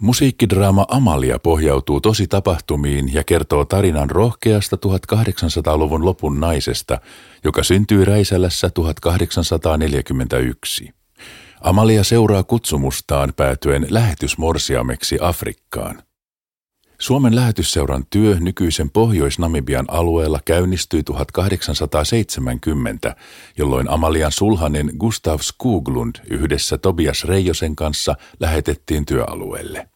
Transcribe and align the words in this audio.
Musiikkidraama 0.00 0.86
Amalia 0.88 1.38
pohjautuu 1.38 2.00
tosi 2.00 2.26
tapahtumiin 2.26 3.14
ja 3.14 3.24
kertoo 3.24 3.64
tarinan 3.64 4.10
rohkeasta 4.10 4.76
1800-luvun 4.76 6.04
lopun 6.04 6.40
naisesta, 6.40 6.98
joka 7.44 7.62
syntyi 7.62 8.04
Räisälässä 8.04 8.70
1841. 8.70 10.90
Amalia 11.60 12.04
seuraa 12.04 12.42
kutsumustaan 12.42 13.32
päätyen 13.36 13.86
lähetysmorsiameksi 13.90 15.18
Afrikkaan. 15.20 16.02
Suomen 17.00 17.36
lähetysseuran 17.36 18.04
työ 18.10 18.36
nykyisen 18.40 18.90
Pohjois-Namibian 18.90 19.84
alueella 19.88 20.40
käynnistyi 20.44 21.02
1870, 21.02 23.16
jolloin 23.58 23.90
Amalian 23.90 24.32
sulhanen 24.32 24.90
Gustav 24.98 25.38
Skoglund 25.40 26.14
yhdessä 26.30 26.78
Tobias 26.78 27.24
Reijosen 27.24 27.76
kanssa 27.76 28.16
lähetettiin 28.40 29.06
työalueelle. 29.06 29.88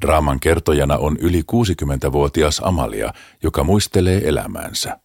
Draaman 0.00 0.40
kertojana 0.40 0.96
on 0.96 1.16
yli 1.20 1.42
60-vuotias 1.52 2.60
Amalia, 2.64 3.12
joka 3.42 3.64
muistelee 3.64 4.28
elämäänsä. 4.28 4.98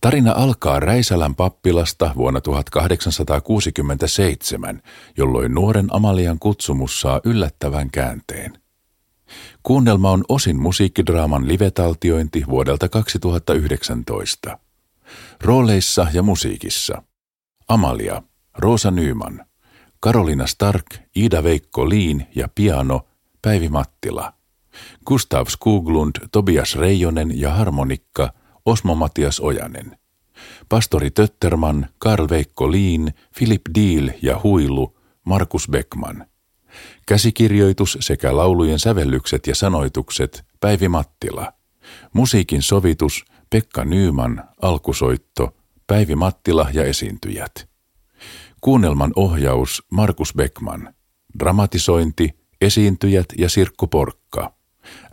Tarina 0.00 0.32
alkaa 0.32 0.80
Räisälän 0.80 1.34
pappilasta 1.34 2.10
vuonna 2.16 2.40
1867, 2.40 4.82
jolloin 5.16 5.54
nuoren 5.54 5.86
Amalian 5.90 6.38
kutsumus 6.38 7.00
saa 7.00 7.20
yllättävän 7.24 7.90
käänteen– 7.90 8.58
Kuunnelma 9.66 10.10
on 10.10 10.24
osin 10.28 10.56
musiikkidraaman 10.56 11.48
livetaltiointi 11.48 12.44
vuodelta 12.48 12.88
2019. 12.88 14.58
Rooleissa 15.40 16.06
ja 16.12 16.22
musiikissa. 16.22 17.02
Amalia, 17.68 18.22
Roosa 18.58 18.90
Nyman, 18.90 19.46
Karolina 20.00 20.46
Stark, 20.46 20.86
Ida 21.16 21.42
Veikko 21.42 21.88
Liin 21.88 22.26
ja 22.34 22.48
piano 22.54 23.00
Päivi 23.42 23.68
Mattila. 23.68 24.32
Gustav 25.06 25.46
Skuglund, 25.48 26.16
Tobias 26.32 26.76
Reijonen 26.76 27.40
ja 27.40 27.50
harmonikka 27.50 28.32
Osmo 28.66 28.94
Matias 28.94 29.40
Ojanen. 29.40 29.98
Pastori 30.68 31.10
Tötterman, 31.10 31.86
Karl 31.98 32.26
Veikko 32.30 32.72
Liin, 32.72 33.14
Philip 33.38 33.62
Deal 33.74 34.10
ja 34.22 34.40
huilu 34.42 34.96
Markus 35.24 35.68
Beckman– 35.70 36.26
Käsikirjoitus 37.06 37.98
sekä 38.00 38.36
laulujen 38.36 38.78
sävellykset 38.78 39.46
ja 39.46 39.54
sanoitukset 39.54 40.44
Päivi 40.60 40.88
Mattila. 40.88 41.52
Musiikin 42.12 42.62
sovitus 42.62 43.24
Pekka 43.50 43.84
Nyyman, 43.84 44.44
alkusoitto, 44.62 45.56
Päivi 45.86 46.14
Mattila 46.14 46.68
ja 46.72 46.84
esiintyjät. 46.84 47.68
Kuunnelman 48.60 49.12
ohjaus 49.16 49.82
Markus 49.90 50.34
Beckman. 50.34 50.94
Dramatisointi 51.38 52.30
Esiintyjät 52.60 53.26
ja 53.38 53.48
Sirkku 53.48 53.86
Porkka. 53.86 54.54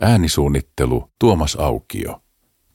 Äänisuunnittelu 0.00 1.10
Tuomas 1.18 1.56
Aukio. 1.56 2.22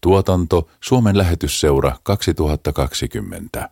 Tuotanto 0.01 0.69
Suomen 0.83 1.17
lähetysseura 1.17 1.97
2020. 2.03 3.69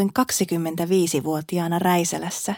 Silloin 0.00 0.12
25-vuotiaana 1.20 1.78
Räisälässä 1.78 2.54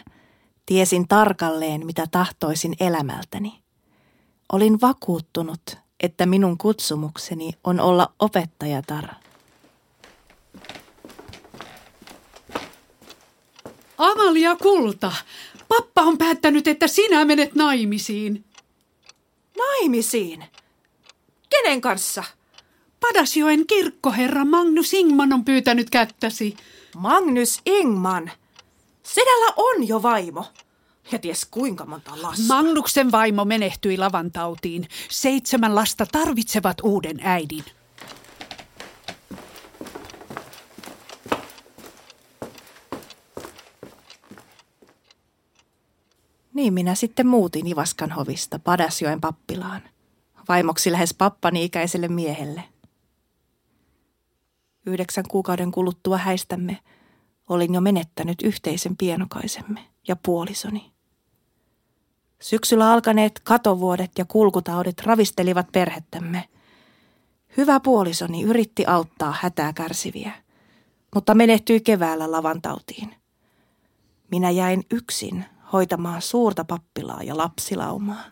tiesin 0.65 1.07
tarkalleen, 1.07 1.85
mitä 1.85 2.07
tahtoisin 2.11 2.75
elämältäni. 2.79 3.63
Olin 4.51 4.81
vakuuttunut, 4.81 5.77
että 5.99 6.25
minun 6.25 6.57
kutsumukseni 6.57 7.51
on 7.63 7.79
olla 7.79 8.13
opettajatar. 8.19 9.05
Amalia 13.97 14.55
Kulta, 14.55 15.11
pappa 15.67 16.01
on 16.01 16.17
päättänyt, 16.17 16.67
että 16.67 16.87
sinä 16.87 17.25
menet 17.25 17.55
naimisiin. 17.55 18.45
Naimisiin? 19.57 20.43
Kenen 21.49 21.81
kanssa? 21.81 22.23
Padasjoen 23.03 23.67
kirkkoherra 23.67 24.45
Magnus 24.45 24.93
Ingman 24.93 25.33
on 25.33 25.45
pyytänyt 25.45 25.89
kättäsi. 25.89 26.57
Magnus 26.97 27.61
Ingman. 27.65 28.31
Sedällä 29.03 29.53
on 29.57 29.87
jo 29.87 30.03
vaimo. 30.03 30.45
Ja 31.11 31.19
ties 31.19 31.45
kuinka 31.45 31.85
monta 31.85 32.11
lasta. 32.21 32.43
Magnuksen 32.47 33.11
vaimo 33.11 33.45
menehtyi 33.45 33.97
lavantautiin. 33.97 34.87
Seitsemän 35.09 35.75
lasta 35.75 36.05
tarvitsevat 36.11 36.77
uuden 36.83 37.19
äidin. 37.23 37.63
Niin 46.53 46.73
minä 46.73 46.95
sitten 46.95 47.27
muutin 47.27 47.67
Ivaskan 47.67 48.11
hovista 48.11 48.59
Padasjoen 48.59 49.21
pappilaan. 49.21 49.81
Vaimoksi 50.47 50.91
lähes 50.91 51.13
pappani 51.13 51.63
ikäiselle 51.63 52.07
miehelle. 52.07 52.72
Yhdeksän 54.85 55.25
kuukauden 55.27 55.71
kuluttua 55.71 56.17
häistämme 56.17 56.79
olin 57.49 57.73
jo 57.73 57.81
menettänyt 57.81 58.41
yhteisen 58.43 58.97
pienokaisemme 58.97 59.79
ja 60.07 60.15
puolisoni. 60.15 60.91
Syksyllä 62.41 62.91
alkaneet 62.91 63.39
katovuodet 63.43 64.11
ja 64.17 64.25
kulkutaudit 64.25 65.01
ravistelivat 65.01 65.67
perhettämme. 65.71 66.49
Hyvä 67.57 67.79
puolisoni 67.79 68.43
yritti 68.43 68.85
auttaa 68.85 69.35
hätää 69.41 69.73
kärsiviä, 69.73 70.31
mutta 71.15 71.35
menehtyi 71.35 71.79
keväällä 71.81 72.31
lavantautiin. 72.31 73.15
Minä 74.31 74.49
jäin 74.49 74.83
yksin 74.91 75.45
hoitamaan 75.73 76.21
suurta 76.21 76.65
pappilaa 76.65 77.23
ja 77.23 77.37
lapsilaumaa. 77.37 78.23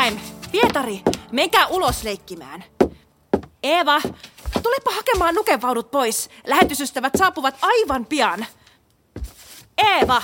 Efraim, 0.00 0.20
Pietari, 0.52 1.00
menkää 1.32 1.66
ulos 1.66 2.04
leikkimään. 2.04 2.64
Eeva, 3.62 4.00
tulepa 4.62 4.90
hakemaan 4.90 5.34
nukevaudut 5.34 5.90
pois. 5.90 6.30
Lähetysystävät 6.46 7.12
saapuvat 7.18 7.54
aivan 7.62 8.06
pian. 8.06 8.46
Eeva! 9.78 10.22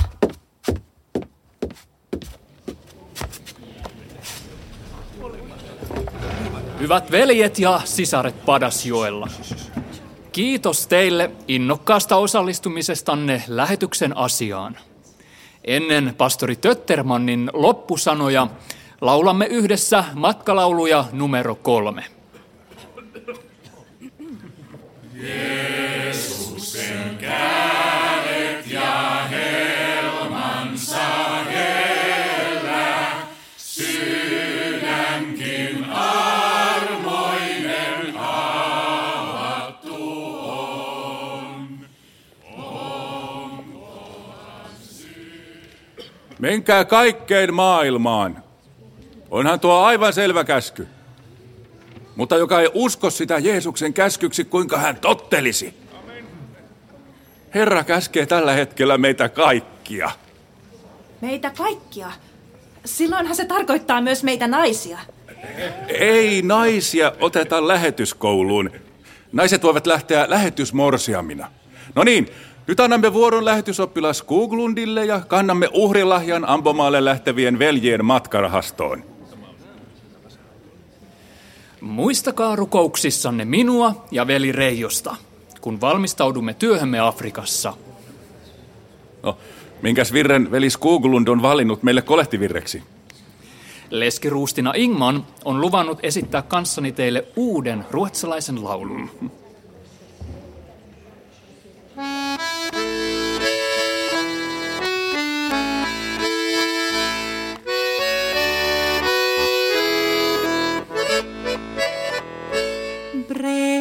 Hyvät 6.80 7.10
veljet 7.10 7.58
ja 7.58 7.80
sisaret 7.84 8.44
Padasjoella. 8.44 9.28
Kiitos 10.32 10.86
teille 10.86 11.30
innokkaasta 11.48 12.16
osallistumisestanne 12.16 13.42
lähetyksen 13.48 14.16
asiaan. 14.16 14.78
Ennen 15.64 16.14
pastori 16.18 16.56
Töttermannin 16.56 17.50
loppusanoja 17.52 18.48
laulamme 19.00 19.46
yhdessä 19.46 20.04
matkalauluja 20.14 21.04
numero 21.12 21.54
kolme. 21.54 22.04
Jeesuksen 25.14 27.18
kädet 27.20 28.70
ja 28.70 29.26
helmansa 29.30 30.96
hellä, 31.44 33.12
sydänkin 33.56 35.84
armoinen 35.90 37.36
avattu 38.18 39.94
on. 40.48 41.68
Menkää 46.38 46.84
kaikkeen 46.84 47.54
maailmaan. 47.54 48.45
Onhan 49.30 49.60
tuo 49.60 49.74
aivan 49.74 50.12
selvä 50.12 50.44
käsky. 50.44 50.88
Mutta 52.16 52.36
joka 52.36 52.60
ei 52.60 52.70
usko 52.74 53.10
sitä 53.10 53.38
Jeesuksen 53.38 53.92
käskyksi, 53.92 54.44
kuinka 54.44 54.78
hän 54.78 54.96
tottelisi. 54.96 55.74
Herra 57.54 57.84
käskee 57.84 58.26
tällä 58.26 58.52
hetkellä 58.52 58.98
meitä 58.98 59.28
kaikkia. 59.28 60.10
Meitä 61.20 61.50
kaikkia. 61.50 62.12
Silloinhan 62.84 63.36
se 63.36 63.44
tarkoittaa 63.44 64.00
myös 64.00 64.22
meitä 64.22 64.46
naisia. 64.46 64.98
Ei 65.88 66.42
naisia 66.42 67.12
oteta 67.20 67.68
lähetyskouluun. 67.68 68.70
Naiset 69.32 69.62
voivat 69.62 69.86
lähteä 69.86 70.26
lähetysmorsiamina. 70.28 71.50
No 71.94 72.04
niin, 72.04 72.28
nyt 72.66 72.80
annamme 72.80 73.12
vuoron 73.12 73.44
lähetysoppilas 73.44 74.22
Kuglundille 74.22 75.04
ja 75.04 75.20
kannamme 75.20 75.68
uhrilahjan 75.72 76.48
ampomaalle 76.48 77.04
lähtevien 77.04 77.58
veljien 77.58 78.04
matkarahastoon. 78.04 79.15
Muistakaa 81.80 82.56
rukouksissanne 82.56 83.44
minua 83.44 84.04
ja 84.10 84.26
veli 84.26 84.52
Reijosta, 84.52 85.16
kun 85.60 85.80
valmistaudumme 85.80 86.54
työhömme 86.54 87.00
Afrikassa. 87.00 87.74
No, 89.22 89.38
minkäs 89.82 90.12
virren 90.12 90.50
veli 90.50 90.70
Skuglund 90.70 91.28
on 91.28 91.42
valinnut 91.42 91.82
meille 91.82 92.02
kolehtivirreksi? 92.02 92.82
Leskiruustina 93.90 94.72
Ingman 94.76 95.26
on 95.44 95.60
luvannut 95.60 95.98
esittää 96.02 96.42
kanssani 96.42 96.92
teille 96.92 97.24
uuden 97.36 97.84
ruotsalaisen 97.90 98.64
laulun. 98.64 99.10
Krishna. 113.46 113.75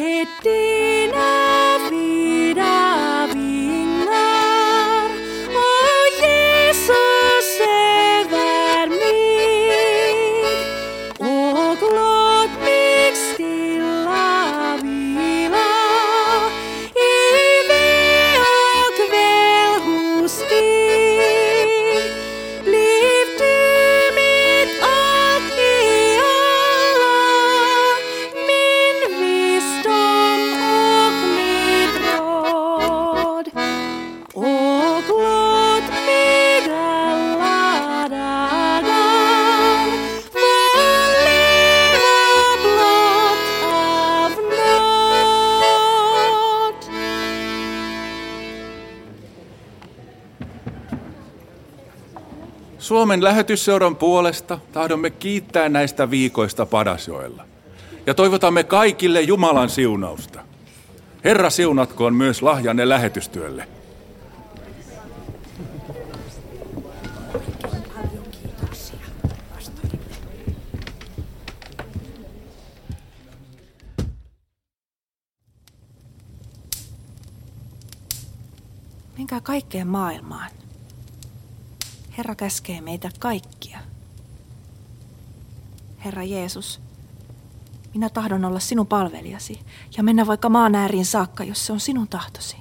Suomen 52.96 53.24
lähetysseuran 53.24 53.96
puolesta 53.96 54.58
tahdomme 54.72 55.10
kiittää 55.10 55.68
näistä 55.68 56.10
viikoista 56.10 56.66
Padasjoella. 56.66 57.44
Ja 58.06 58.14
toivotamme 58.14 58.64
kaikille 58.64 59.20
Jumalan 59.20 59.68
siunausta. 59.68 60.40
Herra 61.24 61.50
siunatkoon 61.50 62.14
myös 62.14 62.42
lahjanne 62.42 62.88
lähetystyölle. 62.88 63.68
Menkää 79.18 79.40
kaikkeen 79.40 79.86
maailmaan. 79.86 80.50
Herra 82.18 82.34
käskee 82.34 82.80
meitä 82.80 83.10
kaikkia. 83.18 83.78
Herra 86.04 86.22
Jeesus, 86.22 86.80
minä 87.94 88.08
tahdon 88.08 88.44
olla 88.44 88.60
sinun 88.60 88.86
palvelijasi 88.86 89.60
ja 89.96 90.02
mennä 90.02 90.26
vaikka 90.26 90.48
maan 90.48 90.74
ääriin 90.74 91.06
saakka, 91.06 91.44
jos 91.44 91.66
se 91.66 91.72
on 91.72 91.80
sinun 91.80 92.08
tahtosi. 92.08 92.56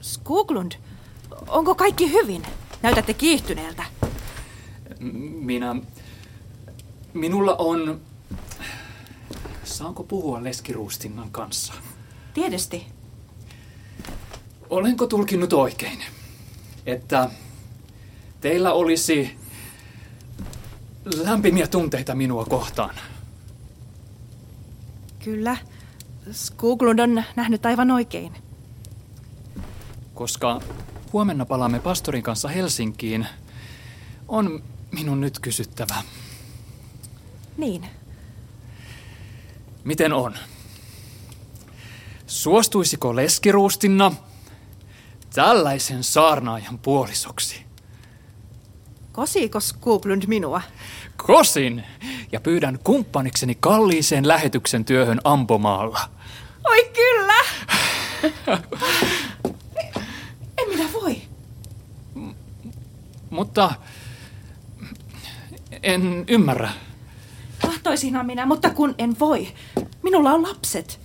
Skuglund, 0.00 0.72
onko 1.48 1.74
kaikki 1.74 2.12
hyvin? 2.12 2.42
Näytätte 2.82 3.14
kiihtyneeltä. 3.14 3.84
Minä... 5.40 5.76
Minulla 7.14 7.56
on... 7.56 8.00
Saanko 9.64 10.02
puhua 10.02 10.44
Leskiruustinnan 10.44 11.30
kanssa? 11.30 11.72
Tietysti. 12.34 12.86
Olenko 14.70 15.06
tulkinnut 15.06 15.52
oikein, 15.52 16.04
että 16.86 17.30
teillä 18.40 18.72
olisi 18.72 19.36
lämpimiä 21.16 21.66
tunteita 21.66 22.14
minua 22.14 22.44
kohtaan? 22.44 22.94
Kyllä. 25.24 25.56
Skuglund 26.32 26.98
on 26.98 27.22
nähnyt 27.36 27.66
aivan 27.66 27.90
oikein. 27.90 28.32
Koska 30.14 30.60
huomenna 31.12 31.44
palaamme 31.46 31.80
pastorin 31.80 32.22
kanssa 32.22 32.48
Helsinkiin, 32.48 33.26
on 34.28 34.62
minun 34.92 35.20
nyt 35.20 35.38
kysyttävä, 35.38 35.94
Niin. 37.56 37.86
miten 39.84 40.12
on? 40.12 40.34
Suostuisiko 42.26 43.16
Leskiruustinna 43.16 44.12
tällaisen 45.34 46.04
saarnaajan 46.04 46.78
puolisoksi? 46.78 47.64
Kosiiko 49.12 49.60
Skuglund 49.60 50.22
minua? 50.26 50.62
Kosin 51.16 51.84
ja 52.32 52.40
pyydän 52.40 52.78
kumppanikseni 52.84 53.54
kalliiseen 53.60 54.28
lähetyksen 54.28 54.84
työhön 54.84 55.20
Ampomaalla. 55.24 56.00
Oi 56.64 56.90
kyllä! 56.94 57.34
en 60.58 60.68
minä 60.68 60.92
voi. 60.92 61.22
Mutta 63.30 63.74
en 65.82 66.24
ymmärrä. 66.28 66.70
Tahtoisinhan 67.58 68.26
minä, 68.26 68.46
mutta 68.46 68.70
kun 68.70 68.94
en 68.98 69.18
voi. 69.18 69.48
Minulla 70.02 70.30
on 70.30 70.42
lapset. 70.42 71.00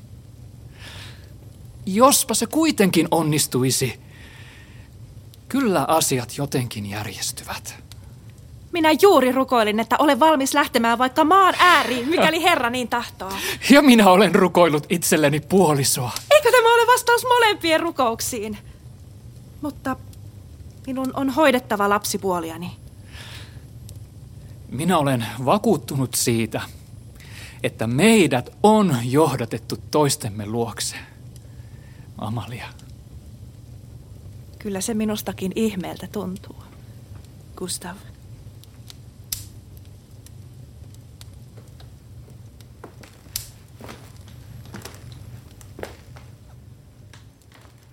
Jospa 1.86 2.33
se 2.33 2.45
kuitenkin 2.45 3.07
onnistuisi. 3.12 4.09
Kyllä 5.50 5.86
asiat 5.88 6.38
jotenkin 6.38 6.89
järjestyvät. 6.89 7.75
Minä 8.72 8.89
juuri 9.01 9.32
rukoilin, 9.32 9.79
että 9.79 9.96
olen 10.00 10.20
valmis 10.20 10.53
lähtemään 10.53 10.98
vaikka 10.98 11.24
maan 11.24 11.53
ääriin, 11.60 12.10
mikäli 12.10 12.44
Herra 12.44 12.70
niin 12.70 12.88
tahtoo. 12.88 13.32
Ja 13.70 13.82
minä 13.82 14.10
olen 14.10 14.36
rukoillut 14.36 14.86
itselleni 14.89 15.39
puolisoa. 15.39 16.12
Eikö 16.32 16.51
tämä 16.51 16.74
ole 16.74 16.88
vastaus 16.88 17.24
molempien 17.24 17.79
rukouksiin? 17.79 18.58
Mutta 19.62 19.96
minun 20.88 21.12
on 21.13 21.29
hoidettava 21.29 21.89
lapsipuoliani. 21.89 22.72
Minä 24.70 24.98
olen 24.98 25.25
vakuuttunut 25.46 26.15
siitä, 26.15 26.62
että 27.63 27.88
meidät 27.88 28.50
on 28.63 28.98
johdatettu 29.03 29.77
toistemme 29.91 30.46
luokse. 30.46 30.96
Amalia. 32.18 32.65
Kyllä 34.60 34.82
se 34.82 34.94
minustakin 34.94 35.51
ihmeeltä 35.56 36.08
tuntuu. 36.12 36.56
Gustav. 37.56 37.96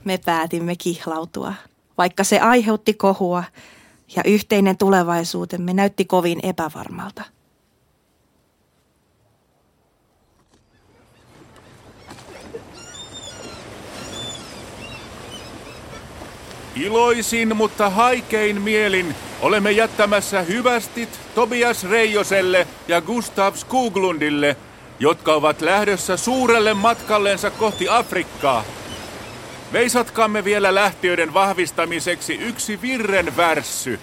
Me 0.04 0.18
päätimme 0.24 0.76
kihlautua, 0.76 1.54
vaikka 1.98 2.24
se 2.24 2.40
aiheutti 2.40 2.94
kohua 2.94 3.44
ja 4.16 4.22
yhteinen 4.24 4.76
tulevaisuutemme 4.76 5.72
näytti 5.74 6.04
kovin 6.04 6.40
epävarmalta. 6.42 7.35
Iloisin, 16.76 17.56
mutta 17.56 17.90
haikein 17.90 18.62
mielin 18.62 19.14
olemme 19.40 19.72
jättämässä 19.72 20.42
hyvästit 20.42 21.20
Tobias 21.34 21.84
Reijoselle 21.84 22.66
ja 22.88 23.00
Gustav 23.00 23.54
Skoglundille, 23.54 24.56
jotka 25.00 25.34
ovat 25.34 25.60
lähdössä 25.60 26.16
suurelle 26.16 26.74
matkallensa 26.74 27.50
kohti 27.50 27.88
Afrikkaa. 27.88 28.64
Veisatkaamme 29.72 30.44
vielä 30.44 30.74
lähtiöiden 30.74 31.34
vahvistamiseksi 31.34 32.34
yksi 32.34 32.82
virren 32.82 33.36
värssy. 33.36 34.00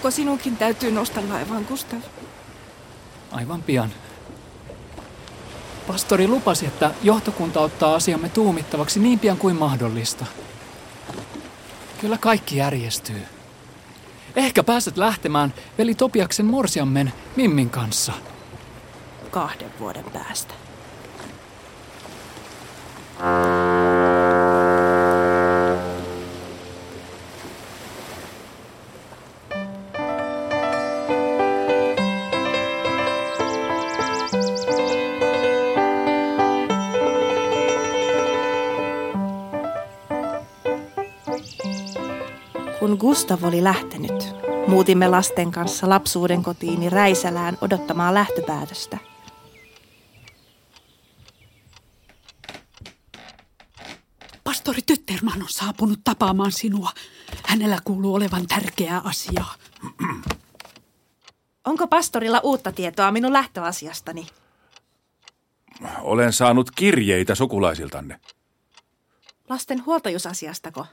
Joko 0.00 0.10
sinunkin 0.10 0.56
täytyy 0.56 0.90
nousta 0.90 1.20
laivaan, 1.28 1.64
Gustav? 1.68 1.98
Aivan 3.32 3.62
pian. 3.62 3.90
Pastori 5.86 6.28
lupasi, 6.28 6.66
että 6.66 6.90
johtokunta 7.02 7.60
ottaa 7.60 7.94
asiamme 7.94 8.28
tuumittavaksi 8.28 9.00
niin 9.00 9.18
pian 9.18 9.36
kuin 9.36 9.56
mahdollista. 9.56 10.26
Kyllä 12.00 12.18
kaikki 12.18 12.56
järjestyy. 12.56 13.22
Ehkä 14.36 14.62
pääset 14.62 14.96
lähtemään 14.96 15.54
veli 15.78 15.94
Topiaksen 15.94 16.46
morsiammen 16.46 17.12
Mimmin 17.36 17.70
kanssa. 17.70 18.12
Kahden 19.30 19.70
vuoden 19.80 20.04
päästä. 20.12 20.54
Gustav 43.10 43.44
oli 43.44 43.64
lähtenyt, 43.64 44.24
muutimme 44.66 45.08
lasten 45.08 45.50
kanssa 45.50 45.88
lapsuuden 45.88 46.42
kotiini 46.42 46.90
Räisälään 46.90 47.58
odottamaan 47.60 48.14
lähtöpäätöstä. 48.14 48.98
Pastori 54.44 54.82
Tytterman 54.86 55.42
on 55.42 55.48
saapunut 55.48 56.00
tapaamaan 56.04 56.52
sinua. 56.52 56.90
Hänellä 57.46 57.78
kuuluu 57.84 58.14
olevan 58.14 58.46
tärkeää 58.46 59.00
asiaa. 59.04 59.54
Onko 61.70 61.86
pastorilla 61.86 62.40
uutta 62.42 62.72
tietoa 62.72 63.12
minun 63.12 63.32
lähtöasiastani? 63.32 64.26
Olen 66.00 66.32
saanut 66.32 66.70
kirjeitä 66.70 67.34
sukulaisiltanne. 67.34 68.20
Lasten 69.48 69.86
huoltajuusasiastako? 69.86 70.86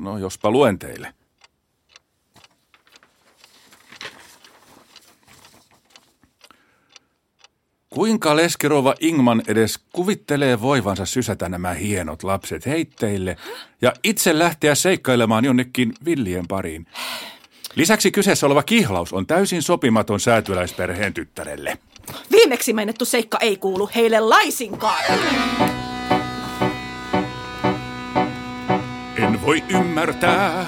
No, 0.00 0.18
jospa 0.18 0.50
luen 0.50 0.78
teille. 0.78 1.14
Kuinka 7.90 8.36
Leskerova 8.36 8.94
Ingman 9.00 9.42
edes 9.48 9.78
kuvittelee 9.92 10.60
voivansa 10.60 11.06
sysätä 11.06 11.48
nämä 11.48 11.72
hienot 11.72 12.22
lapset 12.22 12.66
heitteille 12.66 13.36
ja 13.82 13.92
itse 14.04 14.38
lähteä 14.38 14.74
seikkailemaan 14.74 15.44
jonnekin 15.44 15.92
villien 16.04 16.48
pariin? 16.48 16.86
Lisäksi 17.74 18.10
kyseessä 18.10 18.46
oleva 18.46 18.62
kihlaus 18.62 19.12
on 19.12 19.26
täysin 19.26 19.62
sopimaton 19.62 20.20
säätyläisperheen 20.20 21.14
tyttärelle. 21.14 21.78
Viimeksi 22.30 22.72
mainittu 22.72 23.04
seikka 23.04 23.38
ei 23.40 23.56
kuulu 23.56 23.90
heille 23.94 24.20
laisinkaan. 24.20 25.04
En 29.28 29.42
voi 29.42 29.64
ymmärtää, 29.68 30.66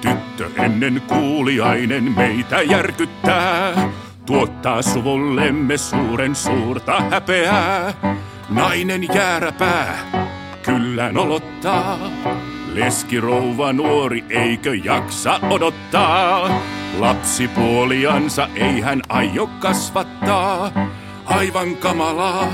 tyttö 0.00 0.62
ennen 0.62 1.02
kuuliainen 1.08 2.12
meitä 2.16 2.62
järkyttää. 2.62 3.88
Tuottaa 4.26 4.82
suvullemme 4.82 5.76
suuren 5.76 6.34
suurta 6.34 7.00
häpeää. 7.00 7.94
Nainen 8.48 9.14
jääräpää, 9.14 9.98
kyllä 10.62 11.12
nolottaa. 11.12 11.98
Leskirouva 12.74 13.72
nuori, 13.72 14.24
eikö 14.28 14.74
jaksa 14.74 15.40
odottaa? 15.50 16.60
Lapsipuoliansa 16.98 18.48
ei 18.54 18.80
hän 18.80 19.02
aio 19.08 19.46
kasvattaa. 19.46 20.72
Aivan 21.24 21.76
kamalaa. 21.76 22.52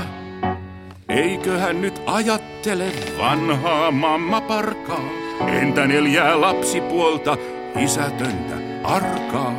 Eiköhän 1.09 1.81
nyt 1.81 2.01
ajattele 2.05 2.91
vanhaa 3.17 3.91
mamma 3.91 4.41
parkaa? 4.41 5.26
Entä 5.45 5.87
neljää 5.87 6.41
lapsipuolta, 6.41 7.37
isätöntä, 7.79 8.55
arkaa? 8.83 9.53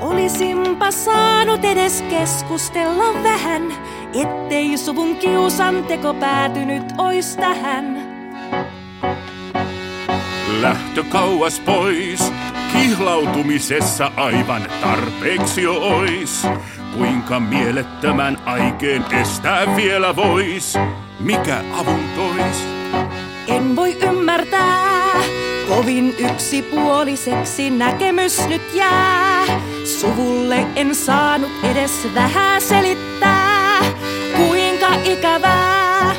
Olisinpa 0.00 0.90
saanut 0.90 1.64
edes 1.64 2.04
keskustella 2.10 3.22
vähän, 3.22 3.62
ettei 4.22 4.78
suvun 4.78 5.16
kiusanteko 5.16 6.14
päätynyt 6.14 6.84
ois 6.98 7.36
tähän. 7.36 8.12
Lähtö 10.60 11.04
kauas 11.08 11.60
pois, 11.60 12.32
kihlautumisessa 12.72 14.12
aivan 14.16 14.62
tarpeeksi 14.80 15.62
jo 15.62 15.74
ois. 15.74 16.46
Kuinka 16.96 17.40
mielettömän 17.40 18.38
aikeen 18.44 19.04
estää 19.20 19.76
vielä 19.76 20.16
vois? 20.16 20.78
Mikä 21.20 21.64
avun 21.80 22.04
tois? 22.16 22.81
En 23.46 23.76
voi 23.76 23.96
ymmärtää, 24.02 25.12
kovin 25.68 26.14
yksipuoliseksi 26.18 27.70
näkemys 27.70 28.48
nyt 28.48 28.62
jää. 28.74 29.44
Suvulle 30.00 30.66
en 30.76 30.94
saanut 30.94 31.50
edes 31.62 32.08
vähän 32.14 32.60
selittää, 32.60 33.78
kuinka 34.36 34.94
ikävää. 35.04 36.16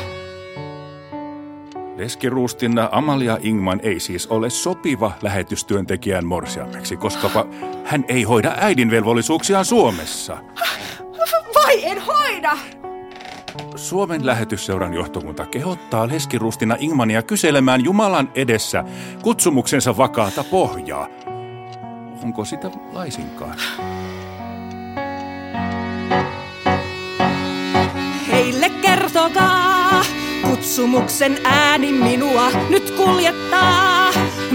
Leskiruustinna 1.96 2.88
Amalia 2.92 3.38
Ingman 3.40 3.80
ei 3.82 4.00
siis 4.00 4.26
ole 4.26 4.50
sopiva 4.50 5.12
lähetystyöntekijän 5.22 6.26
morsiameksi, 6.26 6.96
koska 6.96 7.46
hän 7.84 8.04
ei 8.08 8.22
hoida 8.22 8.54
äidin 8.56 8.90
velvollisuuksiaan 8.90 9.64
Suomessa. 9.64 10.36
Vai 11.54 11.84
en 11.84 12.02
hoida? 12.02 12.58
Suomen 13.76 14.26
lähetysseuran 14.26 14.94
johtokunta 14.94 15.46
kehottaa 15.46 16.08
leskirustina 16.08 16.76
Ingmania 16.78 17.22
kyselemään 17.22 17.84
Jumalan 17.84 18.30
edessä 18.34 18.84
kutsumuksensa 19.22 19.96
vakaata 19.96 20.44
pohjaa. 20.44 21.06
Onko 22.22 22.44
sitä 22.44 22.70
laisinkaan? 22.92 23.56
Heille 28.32 28.70
kertokaa, 28.70 30.02
kutsumuksen 30.42 31.38
ääni 31.44 31.92
minua 31.92 32.50
nyt 32.68 32.90
kuljettaa. 32.90 34.10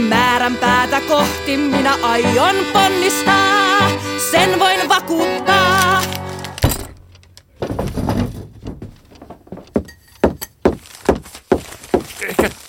Määrän 0.10 0.56
päätä 0.56 1.02
kohti 1.02 1.58
minä 1.58 1.94
aion 2.02 2.56
ponnistaa, 2.74 3.90
sen 4.32 4.60
voin 4.60 4.90
vakuuttaa. 4.90 5.69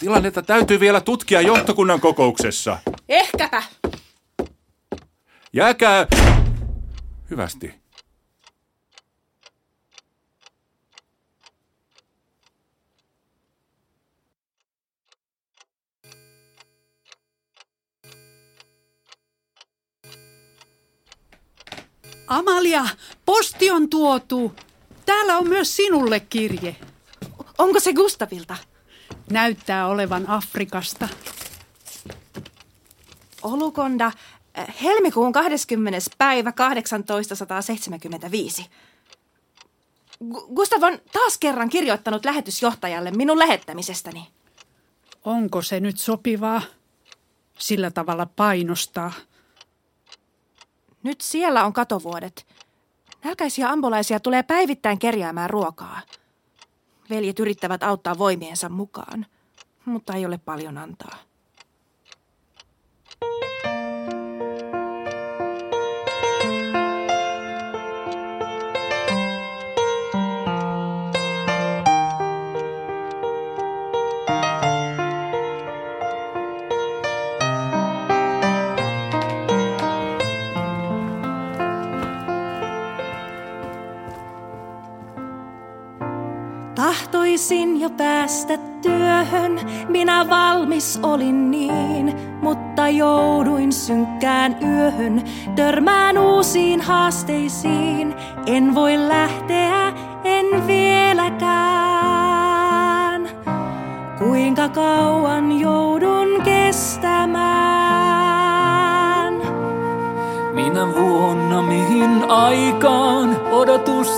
Tilannetta 0.00 0.42
täytyy 0.42 0.80
vielä 0.80 1.00
tutkia 1.00 1.40
johtokunnan 1.40 2.00
kokouksessa. 2.00 2.78
Ehkäpä. 3.08 3.62
Jääkää... 5.52 6.06
Hyvästi. 7.30 7.74
Amalia, 22.26 22.84
posti 23.24 23.70
on 23.70 23.90
tuotu. 23.90 24.54
Täällä 25.06 25.38
on 25.38 25.48
myös 25.48 25.76
sinulle 25.76 26.20
kirje. 26.20 26.76
Onko 27.58 27.80
se 27.80 27.92
Gustavilta? 27.92 28.69
Näyttää 29.30 29.86
olevan 29.86 30.28
Afrikasta. 30.28 31.08
Olukonda, 33.42 34.12
helmikuun 34.82 35.32
20. 35.32 35.98
päivä 36.18 36.52
1875. 37.06 38.66
Gu- 40.24 40.54
Gustav 40.54 40.82
on 40.82 40.98
taas 41.12 41.38
kerran 41.38 41.68
kirjoittanut 41.68 42.24
lähetysjohtajalle 42.24 43.10
minun 43.10 43.38
lähettämisestäni. 43.38 44.28
Onko 45.24 45.62
se 45.62 45.80
nyt 45.80 45.98
sopivaa? 45.98 46.62
Sillä 47.58 47.90
tavalla 47.90 48.26
painostaa. 48.26 49.12
Nyt 51.02 51.20
siellä 51.20 51.64
on 51.64 51.72
katovuodet. 51.72 52.46
Nälkäisiä 53.24 53.70
ambulaisia 53.70 54.20
tulee 54.20 54.42
päivittäin 54.42 54.98
kerjäämään 54.98 55.50
ruokaa. 55.50 56.00
Veljet 57.10 57.38
yrittävät 57.38 57.82
auttaa 57.82 58.18
voimiensa 58.18 58.68
mukaan, 58.68 59.26
mutta 59.84 60.14
ei 60.14 60.26
ole 60.26 60.38
paljon 60.38 60.78
antaa. 60.78 61.16
Tahtoisin 87.30 87.80
jo 87.80 87.90
päästä 87.90 88.58
työhön, 88.82 89.60
minä 89.88 90.28
valmis 90.28 91.00
olin 91.02 91.50
niin, 91.50 92.16
mutta 92.42 92.88
jouduin 92.88 93.72
synkkään 93.72 94.56
yöhön, 94.62 95.22
törmään 95.56 96.18
uusiin 96.18 96.80
haasteisiin. 96.80 98.14
En 98.46 98.74
voi 98.74 99.08
lähteä, 99.08 99.92
en 100.24 100.66
vieläkään. 100.66 101.60
Kuinka 104.18 104.68
kauan 104.68 105.60
joudun 105.60 106.42
kestämään? 106.44 107.50
Minä 110.54 110.94
vuonna 110.94 111.62
mihin 111.62 112.30
aikaan 112.30 113.36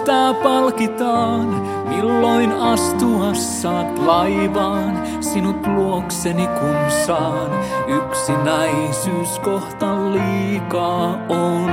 odotusta 0.03 0.35
palkitaan? 0.43 1.47
Milloin 1.88 2.53
astua 2.53 3.35
saat 3.35 3.99
laivaan, 3.99 5.03
sinut 5.21 5.67
luokseni 5.67 6.47
kun 6.47 6.91
saan. 7.07 7.51
Yksinäisyys 7.88 9.38
kohta 9.38 9.87
liikaa 10.12 11.19
on. 11.29 11.73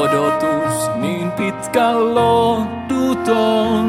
Odotus 0.00 0.90
niin 0.96 1.32
pitkä 1.32 1.92
lohduton. 2.14 3.86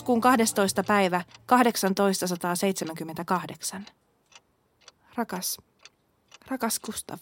Syyskuun 0.00 0.20
12. 0.20 0.84
päivä 0.84 1.24
1878. 1.46 3.86
Rakas, 5.14 5.58
rakas 6.46 6.80
Gustav. 6.80 7.18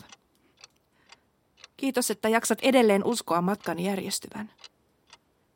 Kiitos, 1.76 2.10
että 2.10 2.28
jaksat 2.28 2.58
edelleen 2.62 3.04
uskoa 3.04 3.42
matkan 3.42 3.78
järjestyvän. 3.78 4.50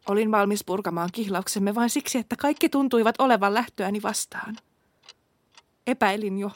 Olin 0.09 0.31
valmis 0.31 0.65
purkamaan 0.65 1.09
kihlauksemme 1.13 1.75
vain 1.75 1.91
siksi, 1.91 2.19
että 2.19 2.37
kaikki 2.37 2.69
tuntuivat 2.69 3.15
olevan 3.19 3.55
lähtöäni 3.55 4.03
vastaan. 4.03 4.57
Epäilin 5.87 6.39
jo, 6.39 6.51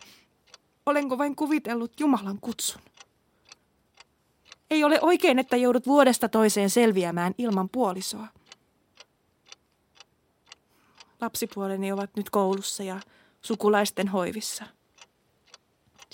olenko 0.87 1.19
vain 1.19 1.37
kuvitellut 1.37 2.01
Jumalan 2.01 2.39
kutsun. 2.41 2.83
Ei 4.71 4.85
ole 4.85 4.99
oikein, 5.01 5.39
että 5.39 5.57
joudut 5.57 5.87
vuodesta 5.87 6.29
toiseen 6.29 6.71
selviämään 6.71 7.35
ilman 7.39 7.69
puolisoa. 7.69 8.27
Lapsipuoleni 11.21 11.93
ovat 11.93 12.17
nyt 12.17 12.31
koulussa 12.31 12.83
ja 12.83 13.01
sukulaisten 13.43 14.09
hoivissa. 14.09 14.65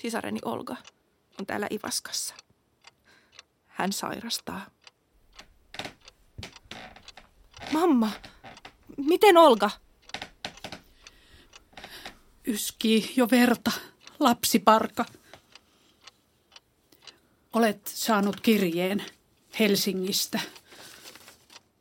Sisareni 0.01 0.39
Olga 0.45 0.75
on 1.39 1.45
täällä 1.45 1.67
Ivaskassa. 1.71 2.35
Hän 3.67 3.93
sairastaa. 3.93 4.65
Mamma, 7.71 8.11
miten 8.97 9.37
Olga? 9.37 9.69
Yskii 12.47 13.13
jo 13.15 13.27
verta, 13.31 13.71
lapsiparka. 14.19 15.05
Olet 17.53 17.87
saanut 17.87 18.41
kirjeen 18.41 19.05
Helsingistä. 19.59 20.39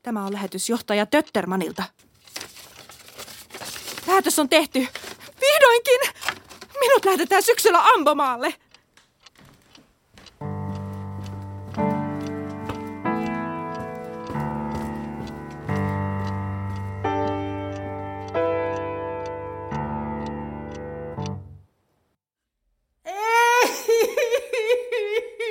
Tämä 0.02 0.24
on 0.24 0.32
lähetysjohtaja 0.32 1.06
Töttermanilta. 1.06 1.85
Päätös 4.12 4.38
on 4.38 4.48
tehty. 4.48 4.87
Vihdoinkin! 5.40 6.01
Minut 6.81 7.05
lähetetään 7.05 7.42
syksyllä 7.42 7.85
Ambomaalle. 7.94 8.55